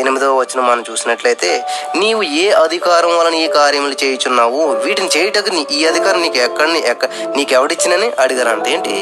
ఎనిమిదో 0.00 0.28
వచ్చిన 0.36 0.60
మనం 0.68 0.82
చూసినట్లయితే 0.90 1.50
నీవు 1.96 2.22
ఏ 2.42 2.46
అధికారం 2.64 3.12
వలన 3.18 3.34
ఈ 3.34 3.46
కార్యములు 3.58 3.96
చేయుచున్నావు? 4.02 4.62
వీటిని 4.84 5.10
చేయుటకు 5.16 5.50
నీ 5.56 5.62
ఈ 5.72 5.80
అధికారం 5.90 6.20
నీకు 6.22 6.38
ఎక్కడ 6.46 6.68
ఎక్క 6.92 7.04
నీకు 7.36 7.52
ఎవడిచ్చినని 7.58 8.08
అడిగారు 8.24 8.48
అంటే 8.48 8.70
ఏంటి? 8.76 8.96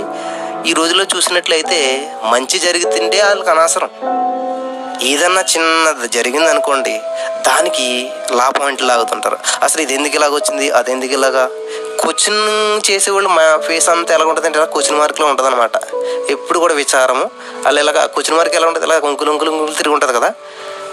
ఈ 0.70 0.72
రోజులో 0.72 1.04
చూసినట్లయితే 1.04 1.80
మంచి 2.32 2.58
జరుగుతుంటే 2.66 3.18
వాళ్ళకి 3.22 3.50
అనవసరం. 3.50 3.90
ఏదన్నా 5.10 5.42
చిన్నది 5.52 6.08
జరిగింది 6.16 6.48
అనుకోండి 6.50 6.94
దానికి 7.48 7.86
లా 8.38 8.46
పాయింట్ 8.58 8.82
లాగుతుంటారు. 8.82 9.38
అసలు 9.62 9.80
ఇది 9.82 9.94
ఎందుకు 9.94 10.16
ఇలాగ 10.18 10.32
వచ్చింది? 10.34 10.66
అది 10.70 10.92
ఎందుకు 10.92 11.12
ఇలాగా? 11.18 11.44
క్వశ్చన్ 12.02 12.40
చేసేవాళ్ళు 12.88 13.30
మా 13.36 13.44
ఫేస్ 13.66 13.88
అంతా 13.94 14.12
ఎలా 14.16 14.24
ఉంటుంది 14.30 14.46
అంటే 14.48 14.58
ఇలా 14.58 14.68
క్వశ్చన్ 14.74 14.98
మార్క్లో 14.98 15.26
ఉంటుంది 15.32 15.48
అనమాట 15.50 15.76
ఎప్పుడు 16.34 16.58
కూడా 16.64 16.74
విచారము. 16.74 17.24
అలా 17.66 17.78
ఇలాగా 17.84 18.02
క్వశ్చన్ 18.14 18.36
మార్క్ 18.38 18.54
ఎలా 18.58 18.66
ఉంటుంది? 18.70 18.86
ఇలా 18.86 18.96
ఉంకులు 19.10 19.30
ఉంకులు 19.30 19.50
ఉంకులు 19.50 19.76
తిరిగి 19.80 19.94
ఉంటుంది 19.94 20.14
కదా. 20.18 20.30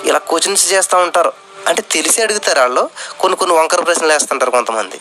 ఇలా 0.10 0.20
క్వశ్చన్స్ 0.30 0.64
చేస్తూ 0.74 0.98
ఉంటారు. 0.98 1.32
అంటే 1.70 1.82
తెలిసి 1.96 2.18
అడుగుతారు 2.22 2.60
వాళ్ళు. 2.60 2.84
కొన్ని 3.20 3.36
కొన్ని 3.42 3.54
వంకర 3.58 3.82
ప్రశ్నలు 3.82 4.14
వేస్తుంటారు 4.14 4.52
కొంతమంది. 4.58 4.98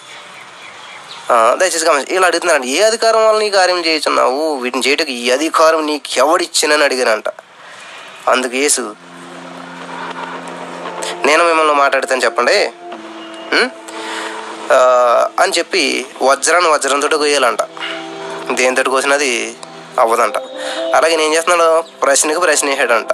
దయచేసి 1.61 1.87
గమనించి 1.89 2.15
ఇలా 2.17 2.27
అడుగుతున్నారండి 2.31 2.69
ఏ 2.77 2.81
అధికారం 2.89 3.23
వల్ల 3.27 3.39
నీ 3.43 3.51
కార్యం 3.51 3.79
చేయుచున్నావు? 3.87 4.41
వీటిని 4.63 4.83
చేయటకు 4.87 5.13
ఈ 5.21 5.31
అధికారం 5.37 5.81
నీకు 5.91 6.11
ఎవడిచ్చినని 6.23 6.85
అడిగానంట 6.89 7.29
అందుకు 8.33 8.55
యేసు 8.63 8.83
నేను 11.29 11.43
మిమ్మల్ని 11.49 11.75
మాట్లాడతాను 11.75 12.25
చెప్పండి. 12.25 12.57
అని 15.41 15.53
చెప్పి 15.59 16.07
వజ్రాన్ని 16.23 16.71
వజ్రంతో 16.71 17.19
కొయ్యాలంట. 17.19 17.63
దేనితోటి 18.51 18.91
కోసినది 18.91 19.55
అవ్వదంట. 19.99 20.37
అలాగే 20.95 21.17
నేను 21.17 21.35
చేస్తున్నాడు 21.35 21.81
ప్రశ్నకు 21.81 22.41
ప్రశ్న 22.41 22.69
వేసాడంట. 22.69 23.13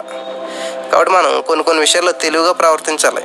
కాబట్టి 0.92 1.12
మనం 1.12 1.40
కొన్ని 1.40 1.64
కొన్ని 1.64 1.80
విషయాల్లో 1.80 2.12
తెలివిగా 2.12 2.52
ప్రవర్తించాలి. 2.52 3.22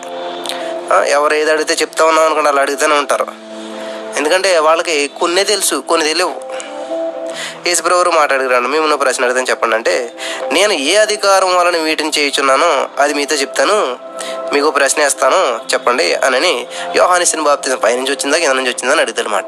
ఎవరు 1.09 1.33
ఏది 1.33 1.51
అడిగితే 1.51 1.73
చెప్తా 1.73 2.05
ఉన్నాం 2.05 2.25
అనుకోండి 2.25 2.49
అలా 2.49 2.61
అడుగుతూనే 2.61 2.95
ఉంటారు. 2.95 3.27
ఎందుకంటే 4.17 4.59
వాళ్ళకి 4.59 5.07
కొన్ని 5.07 5.43
తెలుసు 5.43 5.75
కొన్ని 5.75 6.07
తెలియవు. 6.07 6.35
యేసుప్రభువు 7.67 8.15
మాట్లాడుకురాను 8.15 8.67
మేము 8.67 8.83
ఉన్న 8.83 8.95
ప్రశ్న 8.95 9.25
అడిగితే 9.25 9.51
చెప్పండి 9.51 9.75
అంటే 9.75 10.13
నేను 10.51 10.73
ఏ 10.73 10.95
అధికారం 10.95 11.55
వలన 11.55 11.77
వీటిని 11.77 12.11
చేయుచున్నానో 12.17 12.87
అది 12.99 13.13
మీతో 13.13 13.35
చెప్తాను. 13.35 13.97
మీకు 14.53 14.69
ప్రశ్న 14.69 15.03
వేస్తాను 15.03 15.59
చెప్పండి 15.73 16.13
అని 16.13 16.67
యోహానిసిన 16.95 17.41
బాప్తిజం 17.41 17.77
పైనుంచి 17.77 18.11
వచ్చిందా 18.11 18.37
కింద 18.37 18.51
నుంచి 18.51 18.69
వచ్చిందా 18.69 18.91
అని 18.91 19.01
అడుగుతారు 19.01 19.27
అనమాట 19.27 19.45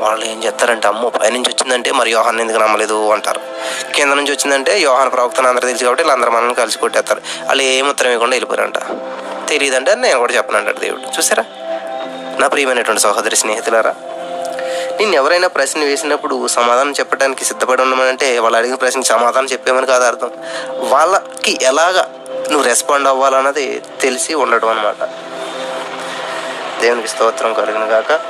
వాళ్ళు 0.00 0.24
ఏం 0.24 0.42
చెప్తారంటే 0.44 0.88
అమ్మో 0.88 1.08
పైనుంచి 1.08 1.50
వచ్చిందంటే 1.50 1.92
మరి 1.92 2.10
యోహాన్ 2.10 2.40
ఎందుకు 2.40 2.58
నమ్మలేదు 2.58 3.10
అంటారు. 3.10 3.40
కింద 3.94 4.12
నుంచి 4.12 4.32
వచ్చిందంటే 4.32 4.80
యోహాన్ 4.80 5.12
ప్రవక్తను 5.12 5.48
అందరూ 5.48 5.66
తెలుసు 5.66 5.84
కాబట్టి 5.84 6.02
వీళ్ళందరూ 6.02 6.30
మనల్ని 6.30 6.54
కలిసి 6.54 6.78
కొట్టేస్తారు. 6.78 7.22
వాళ్ళు 7.46 7.62
ఏం 7.62 7.88
ఉత్తరం 7.88 8.10
ఇవ్వకుండా 8.10 8.34
వెళ్ళిపోయారంట. 8.34 8.78
తెలియదంటే 9.48 9.94
నేను 9.94 10.18
కూడా 10.18 10.34
చెప్పను 10.34 10.58
అంటాడు 10.58 10.78
దేవుడు. 10.78 11.18
చూసారా 11.18 11.44
నా 12.40 12.46
ప్రియమైనటువంటి 12.46 13.02
సహోదరి 13.02 13.36
స్నేహితులారా 13.36 13.94
నేను 15.00 15.14
ఎవరైనా 15.14 15.48
ప్రశ్న 15.48 15.80
వేసినప్పుడు 15.80 16.46
సమాధానం 16.46 16.90
చెప్పడానికి 16.92 17.44
సిద్ధపడి 17.44 17.82
ఉండమనంటే 17.82 18.38
వాళ్ళు 18.38 18.58
అడిగిన 18.58 18.74
ప్రశ్నకి 18.74 19.06
సమాధానం 19.06 19.46
చెప్పేమని 19.46 19.86
కాదు 19.86 20.04
అర్థం. 20.04 20.30
వాళ్ళకి 20.78 21.58
ఎలాగా 21.62 22.08
నువ్వు 22.48 22.62
రెస్పాండ్ 22.62 23.08
అవ్వాలన్నది 23.08 23.82
తెలిసి 24.00 24.34
ఉండడం 24.34 24.68
అనమాట 24.68 25.02
దేవునికి 26.80 27.08
స్తోత్రం 27.08 27.54
కలిగిన 27.54 28.00
కాక 28.00 28.20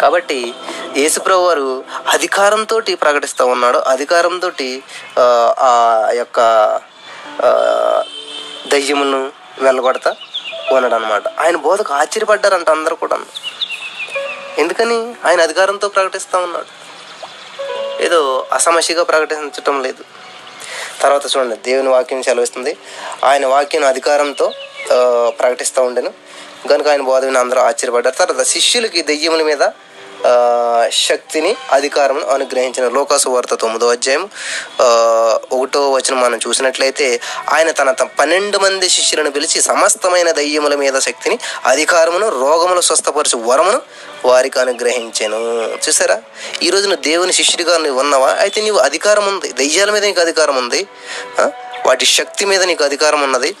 కాబట్టి 0.00 0.54
యేసుప్రభు 0.96 1.38
వారు 1.38 1.84
అధికారంతో 2.08 2.80
ప్రకటిస్తూ 3.02 3.46
ఉన్నాడు. 3.46 3.78
అధికారంతో 3.78 4.50
ఆ 5.58 6.08
యొక్క 6.12 6.40
ఆ, 7.44 8.02
దయ్యములను 8.66 9.32
వెళ్ళగొడతా 9.58 10.16
ఉన్నాడు 10.72 10.94
అనమాట 10.94 11.28
ఆయన 11.28 11.56
బోధకు 11.56 11.94
ఆశ్చర్యపడ్డారంట 11.94 12.70
అందరూ 12.70 12.96
కూడా. 12.96 13.18
ఎందుకని? 14.58 15.14
ఆయన 15.24 15.40
అధికారంతో 15.40 15.88
ప్రకటిస్తూ 15.88 16.38
ఉన్నాడు. 16.38 16.66
ఏదో 18.02 18.46
అసమసిగా 18.52 19.04
ప్రకటించటం 19.04 19.82
లేదు. 19.82 20.04
తర్వాత 21.06 21.26
చూడండి 21.32 21.56
దేవుని 21.56 21.88
వాక్యం 21.88 22.22
సెలవిస్తుంది. 22.28 22.72
ఆయన 23.24 23.44
వాక్యం 23.54 23.84
అధికారంతో 23.84 24.46
ప్రకటిస్తూ 25.40 25.80
ఉండెను. 25.88 26.10
కనుక 26.70 26.88
ఆయన 26.92 27.02
బోధ 27.08 27.24
విని 27.24 27.38
అందరూ 27.38 27.60
ఆశ్చర్యపడ్డారు. 27.70 28.16
తర్వాత 28.20 28.46
శిష్యులకి 28.54 29.02
దెయ్యముల 29.10 29.42
మీద 29.50 29.62
శక్తిని 30.92 31.56
అధికారమును 31.72 32.26
అనుగ్రహించిన 32.26 32.88
లోకాసు 32.88 33.28
వార్త 33.28 33.54
తొమ్మిదో 33.54 33.88
అధ్యాయం. 33.88 34.30
ఒకటో 35.52 35.92
వచనం 35.92 36.20
మనం 36.20 36.40
చూసినట్లయితే 36.48 37.20
ఆయన 37.52 37.70
తన 37.70 37.90
త- 37.90 38.02
పన్నెండు 38.02 38.58
మంది 38.58 38.88
శిష్యులను 38.88 39.30
పిలిచి 39.30 39.62
సమస్తమైన 39.62 40.30
దయ్యముల 40.30 40.74
మీద 40.74 40.98
శక్తిని 40.98 41.38
అధికారమును 41.66 42.28
రోగములు 42.28 42.80
స్వస్థపరచు 42.80 43.38
వరమును 43.38 43.82
వారికి 44.24 44.60
అనుగ్రహించాను. 44.60 45.36
చూసారా? 45.88 46.22
ఈ 46.62 46.70
నువ్వు 46.70 46.94
దేవుని 46.94 47.32
శిష్యుడిగా 47.32 47.78
నువ్వు 47.78 48.00
ఉన్నావా? 48.00 48.30
అయితే 48.30 48.60
నీవు 48.60 48.78
అధికారం 48.78 49.26
ఉంది 49.26 49.52
దయ్యాల 49.52 49.90
మీద 49.90 50.04
నీకు 50.04 50.20
అధికారం 50.20 50.56
ఉంది 50.56 50.86
వాటి 51.86 52.06
శక్తి 52.06 52.44
మీద 52.44 52.62
నీకు 52.62 52.84
అధికారం 52.84 53.22
ఉన్నది 53.22 53.56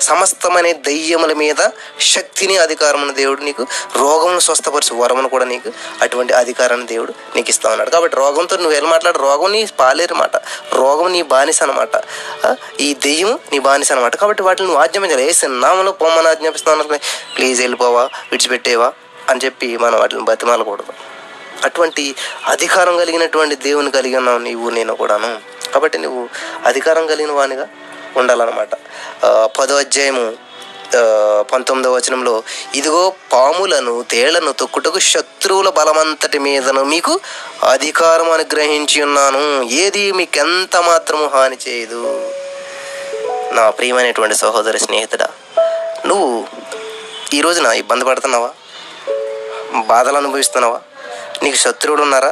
సమస్తమనే 0.00 0.72
దయ్యముల 0.72 1.32
మీద 1.32 1.68
శక్తిని 2.00 2.56
అధికారమును 2.56 3.12
దేవుడు 3.12 3.40
నీకు 3.40 3.66
రోగమును 3.96 4.38
స్వస్థపరచు 4.38 4.96
వరమును 4.96 5.28
కూడా 5.28 5.44
నీకు 5.44 5.72
అటువంటి 6.02 6.32
అధికారాన్ని 6.32 6.86
దేవుడు 6.86 7.14
నీకు 7.36 7.50
ఇస్తా 7.50 7.70
ఉన్నాడు. 7.70 7.90
కాబట్టి 7.90 8.16
రోగంతో 8.16 8.56
నువ్వు 8.56 8.72
ఎలా 8.72 8.88
మాట్లాడు? 8.88 9.18
రోగం 9.18 9.52
నీ 9.52 9.66
పాలేరమాట. 9.80 10.36
రోగం 10.72 11.12
నీ 11.12 11.22
బానిస 11.22 11.62
అనమాట 11.62 12.02
ఈ 12.80 12.94
దెయ్యం 12.94 13.38
నీ 13.52 13.58
బానిస 13.58 13.92
అనమాట 13.92 14.16
కాబట్టి 14.16 14.42
వాటిని 14.42 14.68
నువ్వు 14.68 14.82
ఆజ్ఞాపించాలి. 14.82 15.28
ఏ 15.28 15.32
సిన్నామలో 15.32 15.92
పొమ్మని 15.92 16.28
ఆజ్ఞాపిస్తావు 16.28 16.98
ప్లీజ్ 17.36 17.60
వెళ్ళిపోవా 17.60 18.02
విడిచిపెట్టేవా 18.02 18.92
అని 19.28 19.40
చెప్పి 19.44 19.76
మనం 19.76 19.98
వాటిని 19.98 20.20
బతిమాలకూడదు. 20.20 20.92
అటువంటి 21.64 22.14
అధికారం 22.46 22.96
కలిగినటువంటి 22.96 23.54
దేవుని 23.54 23.90
కలిగి 23.90 24.16
ఉన్నావు 24.16 24.38
నీవు 24.38 24.70
నేను 24.70 24.94
కూడాను. 24.94 25.38
కాబట్టి 25.74 25.98
నువ్వు 25.98 26.28
అధికారం 26.66 27.06
కలిగిన 27.06 27.32
వానిగా 27.32 27.68
ఉండాలన్నమాట. 28.16 28.74
పదో 29.58 29.78
అధ్యాయము 29.78 30.26
పంతొమ్మిదవ 31.52 31.94
వచనంలో 31.94 32.42
ఇదిగో 32.74 33.12
పాములను 33.32 33.94
తేళ్ళను 34.10 34.52
తొక్కుటకు 34.52 34.98
శత్రువుల 34.98 35.68
బలమంతటి 35.68 36.38
మీదను 36.38 36.82
మీకు 36.84 37.20
అధికారం 37.72 38.30
అనుగ్రహించి 38.30 39.02
ఉన్నాను. 39.02 39.62
ఏది 39.62 40.12
మీకు 40.12 40.38
ఎంత 40.38 40.76
మాత్రము 40.76 41.26
హాని 41.34 41.58
చేయదు. 41.68 42.02
నా 43.52 43.70
ప్రియమైనటువంటి 43.70 44.34
సహోదరి 44.34 44.78
స్నేహితుడా 44.78 45.28
నువ్వు 46.06 46.46
ఈ 47.34 47.40
రోజున 47.40 47.66
ఇబ్బంది 47.66 48.04
పడుతున్నావా? 48.04 48.50
బాధలు 49.86 50.16
అనుభవిస్తున్నావా? 50.16 50.80
నీకు 51.42 51.56
శత్రువులు 51.56 52.02
ఉన్నారా? 52.02 52.30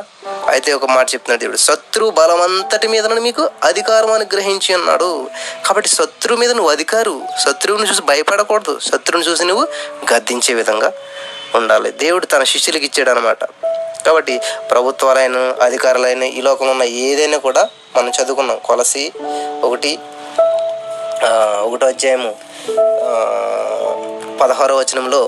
అయితే 0.49 0.71
ఒక 0.73 0.87
మాట 0.87 1.07
చెప్తున్నాడు 1.15 1.41
దేవుడు. 1.41 1.57
శత్రువు 1.57 2.11
బలమంతటి 2.11 2.89
మీద 2.89 3.07
మీకు 3.27 3.51
అధికారం 3.65 4.13
అనుగ్రహించి 4.13 4.75
ఉన్నాడు. 4.75 5.09
కాబట్టి 5.67 5.89
శత్రువు 5.89 6.39
మీద 6.41 6.51
నువ్వు 6.51 6.71
అధికారు. 6.73 7.15
శత్రువుని 7.45 7.89
చూసి 7.91 8.03
భయపడకూడదు. 8.03 8.79
శత్రువుని 8.89 9.29
చూసి 9.31 9.45
నువ్వు 9.45 9.65
గద్దించే 10.13 10.55
విధంగా 10.55 10.93
ఉండాలి. 11.55 11.91
దేవుడు 12.05 12.27
తన 12.27 12.45
శిష్యులకు 12.45 12.85
ఇచ్చాడు 12.85 13.11
అనమాట 13.11 13.45
కాబట్టి 14.07 14.35
ప్రభుత్వాలైన 14.71 15.39
అధికారులైన 15.63 16.23
ఈ 16.23 16.41
లోకంలో 16.41 16.73
ఉన్న 16.73 16.83
ఏదైనా 16.83 17.39
కూడా 17.47 17.63
మనం 17.97 18.11
చదువుకున్నాం. 18.19 18.59
కొలసి 18.65 19.13
ఒకటి 19.65 19.99
ఒకటో 21.67 21.87
అధ్యాయము 21.87 22.31
పదహారో 24.41 24.77
వచనంలో 24.77 25.23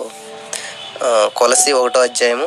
కొలసి 1.37 1.73
ఒకటో 1.73 2.01
అధ్యాయము 2.01 2.47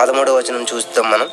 పదమూడవ 0.00 0.36
వచనం 0.36 0.66
చూస్తాం 0.74 1.10
మనం. 1.10 1.30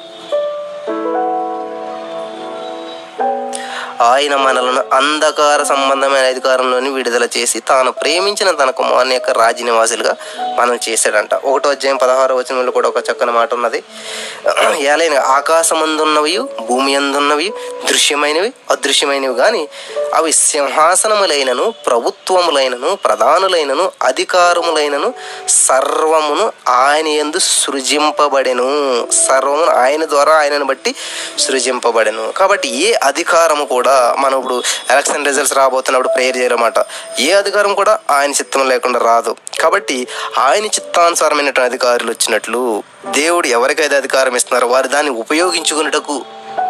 ఆయన 4.02 4.36
మనలను 4.36 4.84
అంధకార 4.93 5.63
సంబంధమైన 5.63 6.23
అధికారంలోని 6.23 6.89
విడుదల 6.89 7.28
చేసి 7.38 7.60
తాను 7.60 7.91
ప్రేమించిన 7.91 8.52
తన 8.52 8.69
కుమారుని 8.69 9.13
యొక్క 9.13 9.30
రాజనివాసులుగా 9.30 10.15
మనం 10.56 10.80
చేశాడంట. 10.89 11.34
ఒకటో 11.34 11.69
అధ్యాయం 11.69 11.97
పదహారు 11.97 12.36
వచనంలో 12.36 12.71
కూడా 12.71 12.88
ఒక 12.88 12.97
చక్కని 13.12 13.32
మాట 13.32 13.54
ఉన్నది. 13.54 13.84
ఏలైన 14.78 15.19
ఆకాశమందున్నవి 15.19 16.38
భూమి 16.39 16.95
అందున్నవి 16.95 17.54
దృశ్యమైనవి 17.89 18.54
అదృశ్యమైనవి 18.69 19.36
కానీ 19.36 19.69
అవి 20.13 20.32
సింహాసనములైనను 20.34 21.74
ప్రభుత్వములైనను 21.86 22.96
ప్రధానులైనను 22.96 23.91
అధికారములైనను 24.02 25.13
సర్వమును 25.48 26.52
ఆయన 26.67 27.08
ఎందు 27.08 27.39
సృజింపబడెను. 27.39 28.67
సర్వమును 29.28 29.72
ఆయన 29.72 30.06
ద్వారా 30.06 30.34
ఆయనను 30.34 30.65
బట్టి 30.65 30.96
సృజింపబడెను. 31.38 32.32
కాబట్టి 32.32 32.70
ఏ 32.70 32.93
అధికారము 32.93 33.65
కూడా 33.65 34.15
మనం 34.20 34.39
ఇప్పుడు 34.39 34.63
ఎలక్షన్ 34.89 35.26
రిజల్ట్స్ 35.26 35.54
రాబోతున్నప్పుడు 35.54 36.13
ప్రేయర్ 36.15 36.38
చేయాలన్నమాట 36.38 36.80
ఏ 37.20 37.32
అధికారం 37.32 37.74
కూడా 37.74 38.00
ఆయన 38.12 38.32
చిత్తం 38.32 38.70
లేకుండా 38.70 39.00
రాదు. 39.00 39.36
కాబట్టి 39.60 40.08
ఆయన 40.38 40.65
చిత్తానుసారమైనటువంటి 40.65 41.70
అధికారులు 41.70 42.12
వచ్చినట్లు 42.12 42.84
దేవుడు 43.06 43.48
ఎవరికైతే 43.48 43.96
అధికారం 43.96 44.36
ఇస్తున్నారో 44.36 44.67
వారు 44.67 44.88
దాన్ని 44.88 45.12
ఉపయోగించుకున్నటకు 45.12 46.26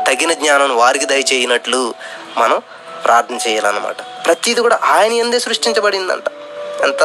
తగిన 0.07 0.33
జ్ఞానం 0.33 0.77
వారికి 0.77 1.05
దయచేయనట్లు 1.05 1.93
మనం 2.37 2.61
ప్రార్థన 3.05 3.37
చేయాలన్నమాట. 3.47 4.25
ప్రతిది 4.25 4.61
కూడా 4.61 4.79
ఆయన 4.83 5.13
ఎందే 5.13 5.39
సృష్టించబడిందంట. 5.39 6.23
ఎంత 6.83 7.03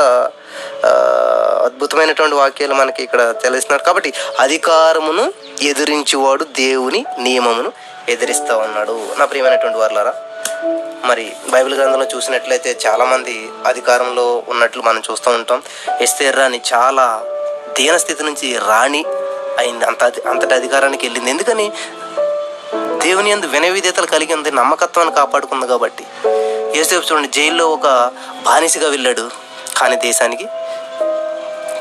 అద్భుతమైనటువంటి 1.65 2.35
వాక్యాలు 2.35 2.75
మనకి 2.75 3.03
ఇక్కడ 3.03 3.35
తెలిసినాడు 3.43 3.83
కాబట్టి 3.83 4.13
అధికారమును 4.41 5.33
ఎదిరించేవాడు 5.63 6.45
దేవుని 6.45 7.05
నియమమును 7.19 7.73
ఎదిరిస్తా 8.09 8.57
ఉన్నాడు. 8.57 9.09
నా 9.19 9.25
ప్రియమైనటువంటి 9.25 9.79
వారులారా 9.79 10.15
మరి 11.05 11.33
బైబిల్ 11.51 11.75
గ్రంథంలో 11.75 12.07
చూసినట్లయితే 12.17 12.79
చాలామంది 12.87 13.49
అధికారంలో 13.67 14.43
ఉన్నట్లు 14.49 14.83
మనం 14.83 15.03
చూస్తూ 15.11 15.31
ఉంటాం. 15.31 15.63
ఎస్తేర్ 16.01 16.37
రాణి 16.37 16.61
చాలా 16.75 17.07
దీనస్థితి 17.79 18.23
నుంచి 18.23 18.59
రాణి 18.69 19.05
అయింది. 19.59 19.85
అంత 19.85 20.05
అంతటి 20.05 20.55
అధికారానికి 20.55 21.07
వెళ్ళింది. 21.07 21.31
ఎందుకని? 21.31 21.73
దేవుని 23.03 23.31
ఎందు 23.31 23.47
వినవిధేతలు 23.47 24.07
కలిగి 24.07 24.35
ఉంది 24.35 24.51
నమ్మకత్వాన్ని 24.51 25.15
కాపాడుకుంది 25.15 25.67
కాబట్టి. 25.67 26.05
యేసేపు 26.79 27.13
చూడండి 27.13 27.29
జైల్లో 27.29 27.67
ఒక 27.69 27.87
బానిసగా 28.47 28.89
వెళ్ళాడు. 28.89 29.31
కానీ 29.77 29.97
దేశానికి 29.97 30.47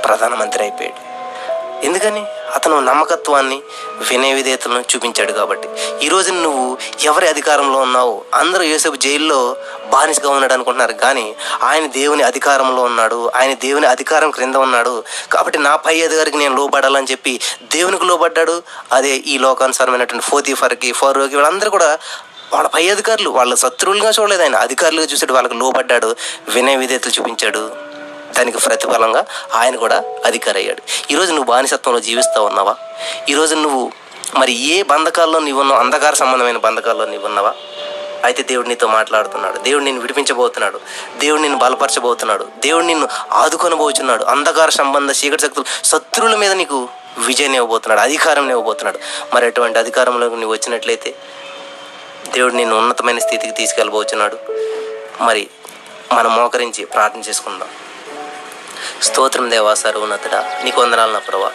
ప్రధానమంత్రి 0.05 0.63
అయిపోయాడు. 0.63 0.99
ఎందుకని? 1.85 2.23
అతను 2.53 2.79
నమ్మకత్వాన్ని 2.79 3.61
వినయ 4.09 4.33
విధేయతలను 4.33 4.81
చూపించాడు 4.81 5.31
కాబట్టి. 5.31 5.67
ఈరోజు 6.05 6.31
నువ్వు 6.31 6.77
ఎవరి 7.03 7.27
అధికారంలో 7.27 7.79
ఉన్నావు 7.79 8.21
అందరూ 8.33 8.63
యోసేపు 8.63 8.95
జైల్లో 8.95 9.55
బానిసగా 9.91 10.29
ఉన్నాడు 10.29 10.53
అనుకుంటున్నారు. 10.53 10.93
కానీ 10.93 11.35
ఆయన 11.63 11.85
దేవుని 11.85 12.23
అధికారంలో 12.23 12.83
ఉన్నాడు 12.83 13.31
ఆయన 13.35 13.53
దేవుని 13.53 13.87
అధికారం 13.87 14.31
క్రింద 14.31 14.55
ఉన్నాడు. 14.55 15.03
కాబట్టి 15.31 15.59
నా 15.59 15.75
పై 15.75 16.01
అధికారికి 16.01 16.37
నేను 16.37 16.55
లోబడాలని 16.55 17.07
చెప్పి 17.11 17.39
దేవునికి 17.63 18.05
లోబడ్డాడు. 18.05 18.63
అదే 18.91 19.15
ఈ 19.15 19.37
లోకానుసారమైనటువంటి 19.37 20.25
ఫోతీఫర్కి 20.25 20.91
ఫరోకి 20.91 21.35
వీళ్ళందరూ 21.35 21.69
కూడా 21.69 21.99
వాళ్ళ 22.53 22.67
పై 22.67 22.89
అధికారులు 22.89 23.29
వాళ్ళ 23.29 23.55
శత్రువులుగా 23.55 24.09
చూడలేదు 24.09 24.41
ఆయన. 24.41 24.55
అధికారులుగా 24.55 25.07
చూసాడు 25.13 25.33
వాళ్ళకి 25.33 25.55
లోబడ్డాడు 25.55 26.15
వినయ 26.49 26.75
విధేయతలు 26.75 27.13
చూపించాడు. 27.19 27.90
దానికి 28.37 28.57
ప్రతిఫలంగా 28.57 29.25
ఆయన 29.53 29.75
కూడా 29.75 30.03
అధికారయ్యాడు. 30.25 31.11
ఈరోజు 31.11 31.29
నువ్వు 31.29 31.43
బానిసత్వంలో 31.43 31.99
జీవిస్తూ 31.99 32.43
ఉన్నావా? 32.43 32.75
ఈరోజు 33.29 33.55
నువ్వు 33.55 33.91
మరి 34.35 34.53
ఏ 34.53 34.83
బంధకాల్లో 34.83 35.39
నీవు 35.39 35.61
ఉన్నావు 35.61 35.79
అంధకార 35.79 36.13
సంబంధమైన 36.13 36.57
బంధకాల్లో 36.57 37.05
నీవు 37.05 37.25
ఉన్నావా 37.25 37.53
అయితే 38.23 38.43
దేవుడు 38.43 38.67
నీతో 38.67 38.87
మాట్లాడుతున్నాడు. 38.87 39.57
దేవుడు 39.57 39.83
నిన్ను 39.83 40.01
విడిపించబోతున్నాడు. 40.01 40.79
దేవుడు 41.17 41.41
నిన్ను 41.41 41.59
బలపరచబోతున్నాడు. 41.59 42.47
దేవుడు 42.59 42.85
నిన్ను 42.85 43.07
ఆదుకొనబోతున్నాడు 43.31 44.23
అంధకార 44.23 44.69
సంబంధ 44.69 45.11
చీకటి 45.11 45.41
శక్తులు 45.41 45.85
శత్రువుల 45.85 46.35
మీద 46.35 46.51
నీకు 46.51 46.89
విజయం 47.17 47.53
ఇవ్వబోతున్నాడు. 47.53 48.01
అధికారం 48.01 48.49
ఇవ్వబోతున్నాడు. 48.49 48.99
మరి 49.35 49.45
అటువంటి 49.45 49.79
అధికారంలోకి 49.79 50.35
నువ్వు 50.35 50.51
వచ్చినట్లయితే 50.51 51.15
దేవుడు 52.33 52.53
నిన్ను 52.53 52.77
ఉన్నతమైన 52.77 53.19
స్థితికి 53.19 53.53
తీసుకెళ్ళబోతున్నాడు 53.53 54.37
మరి 55.21 55.47
మనం 56.13 56.35
మోకరించి 56.35 56.85
ప్రార్థన 56.85 57.19
చేసుకుందాం. 57.29 57.67
స్తోత్రం 59.01 59.49
దేవా 59.49 59.73
సర్వోన్నతుడ 59.73 60.35
నీకు 60.63 60.81
వందనాలు 60.81 61.11
నా 61.11 61.19
ప్రభా. 61.19 61.51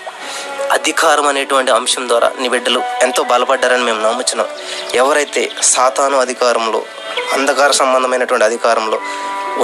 అధికారం 0.73 1.27
అనేటువంటి 1.27 1.71
అంశం 1.71 2.09
ద్వారా 2.09 2.33
నీ 2.41 2.49
బిడ్డలు 2.49 2.81
ఎంతో 3.03 3.23
బలపడ్డారని 3.25 3.85
మేము 3.85 4.01
నమ్ముచున్నాం. 4.01 4.49
ఎవరైతే 4.95 5.51
సాతాను 5.63 6.19
అధికారంలో 6.19 6.81
అంధకార 7.33 7.71
సంబంధమైనటువంటి 7.73 8.45
అధికారంలో 8.45 8.99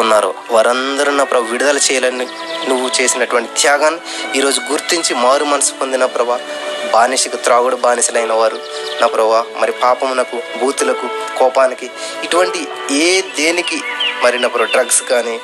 ఉన్నారో 0.00 0.34
వారందరూ 0.50 1.10
నా 1.10 1.24
ప్రభు 1.24 1.44
విడుదల 1.44 1.76
చేయాలని 1.76 2.26
నువ్వు 2.68 2.90
చేసినటువంటి 3.00 3.60
త్యాగాన్ని 3.60 4.00
ఈరోజు 4.38 4.60
గుర్తించి 4.60 5.14
మారు 5.14 5.44
మనసు 5.44 5.72
పొందిన 5.72 6.04
ప్రభా 6.04 6.38
బానిసకు 6.92 7.36
త్రాగుడు 7.36 7.76
బానిసలైన 7.76 8.32
వారు 8.32 8.58
నా 9.00 9.06
ప్రభా. 9.06 9.44
మరి 9.60 9.72
పాపమునకు 9.72 10.38
బూతులకు 10.58 11.06
కోపానికి 11.38 11.90
ఇటువంటి 12.24 12.60
ఏ 12.92 13.20
దేనికి 13.20 13.82
మరి 14.24 14.38
నా 14.38 14.48
ప్రభు 14.48 14.72
డ్రగ్స్ 14.72 15.02
కానీ 15.02 15.36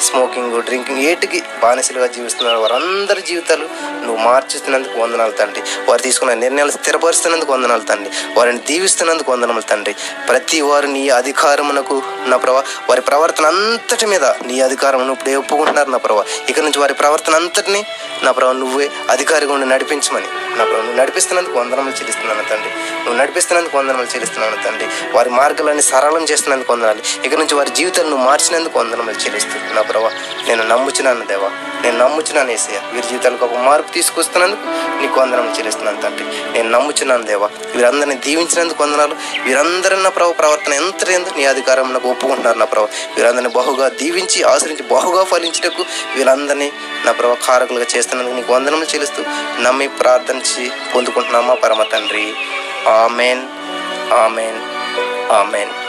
స్మోకింగ్ 0.00 0.62
డ్రింకింగ్ 0.62 0.98
ఏటికి 0.98 1.42
బానిసలుగా 1.62 2.06
జీవిస్తున్నారు 2.06 2.58
వారందరి 2.58 3.22
జీవితాలు 3.22 3.68
నువ్వు 4.04 4.16
మార్చిస్తున్నందుకు 4.16 4.98
వందనాలు 4.98 5.32
తండ్రి. 5.32 5.62
వారు 5.88 6.02
తీసుకున్న 6.02 6.34
నిర్ణయాలు 6.34 6.70
స్థిరపరుస్తున్నందుకు 6.70 7.52
వందనాలు 7.52 7.80
తండ్రి. 7.80 8.10
వారిని 8.36 8.58
దీవిస్తున్నందుకు 8.58 9.32
వందనాలు 9.32 9.60
తండ్రి. 9.60 9.94
ప్రతి 10.28 10.60
వారు 10.60 10.86
నీ 10.86 11.08
అధికారమునకు 11.08 12.02
నా 12.26 12.36
ప్రభా 12.36 12.64
వారి 12.88 13.00
ప్రవర్తన 13.00 13.46
అంతటి 13.46 14.06
మీద 14.06 14.24
నీ 14.24 14.60
అధికారమును 14.60 15.12
ఇప్పుడే 15.12 15.34
ఒప్పుకుంటున్నారు 15.34 15.90
నా 15.90 15.98
ప్రభా. 15.98 16.24
ఇక 16.48 16.60
నుంచి 16.60 16.78
వారి 16.78 16.94
ప్రవర్తన 16.94 17.34
అంతటిని 17.34 17.86
నా 18.22 18.32
ప్రభా 18.32 18.52
నువ్వే 18.52 18.90
అధికారిగా 19.10 19.52
ఉండి 19.52 19.68
నడిపించమని 19.68 20.26
నా 20.56 20.64
ప్రభా 20.64 20.78
నువ్వు 20.78 20.96
నడిపిస్తున్నందుకు 20.96 21.58
వందనములు 21.58 21.94
చెల్లిస్తున్నాను 21.94 22.42
తండ్రి. 22.42 22.70
నువ్వు 23.04 23.14
నడిపిస్తున్నందుకు 23.14 23.78
వందనములు 23.78 24.06
చెల్లిస్తున్నాను 24.06 24.56
తండ్రి. 24.64 24.88
వారి 25.12 25.30
మార్గాలన్నీ 25.30 25.82
సరళం 25.82 26.22
చేస్తున్నందుకు 26.22 26.72
వందనాలు. 26.72 27.26
ఇక 27.26 27.34
నుంచి 27.34 27.54
వారి 27.54 27.70
జీవితాలను 27.70 28.10
నువ్వు 28.10 28.26
మార్చినందుకు 28.26 28.78
వందనములు 28.78 29.24
చెల్లిస్తున్నాను 29.24 29.74
నా 29.74 29.82
ప్రభా 29.88 30.10
నేను 30.48 30.62
నమ్ముచున్నాను 30.62 31.26
దేవా. 31.26 31.50
నేను 31.82 31.98
నమ్ముచున్నాను 31.98 32.50
ఏసయ్య. 32.50 32.80
వీరి 32.92 33.08
జీవితాలకు 33.08 33.44
ఒక 33.44 33.54
మార్పు 33.54 33.92
తీసుకొస్తున్నందుకు 33.92 34.60
నీకు 35.00 35.20
వందనం 35.20 35.54
చెల్లిస్తున్నాను 35.58 36.02
తండ్రి. 36.02 36.24
నేను 36.24 36.70
నమ్ముచున్నాను 36.70 37.22
దేవా. 37.22 37.50
వీరందరిని 37.76 38.14
దీవించినందుకు 38.14 38.82
వందనాలు. 38.82 39.16
వీరందరూ 39.42 39.96
నా 39.96 40.10
ప్రభు 40.10 40.32
ప్రవర్తన 40.32 40.72
ఎంత 40.72 41.10
ఏందో 41.10 41.30
నీ 41.36 41.44
అధికారం 41.44 41.92
నాకు 41.92 42.10
ఒప్పుకుంటున్నారు 42.10 42.58
నా 42.58 42.64
ప్రభు. 42.64 42.88
వీరందరిని 43.16 43.48
బహుగా 43.48 43.88
దీవించి 43.88 44.42
ఆశ్రయించి 44.42 44.82
బహుగా 44.82 45.24
ఫలించటకు 45.24 45.84
వీరందరినీ 46.16 46.72
నా 47.04 47.12
ప్రభు 47.12 47.36
కారకులుగా 47.46 47.86
చేస్తున్నందుకు 47.96 48.36
నీకు 48.36 48.52
వందనములు 48.52 48.84
చెల్లిస్తూ 48.84 49.24
నమ్మి 49.60 49.88
ప్రార్థించి 49.88 50.70
పొందుకుంటున్నామా 50.94 51.54
పరమ 51.54 51.82
తండ్రి. 51.82 52.34
ఆమెన్. 52.88 53.42
ఆమెన్. 54.12 54.60
ఆమెన్. 55.32 55.85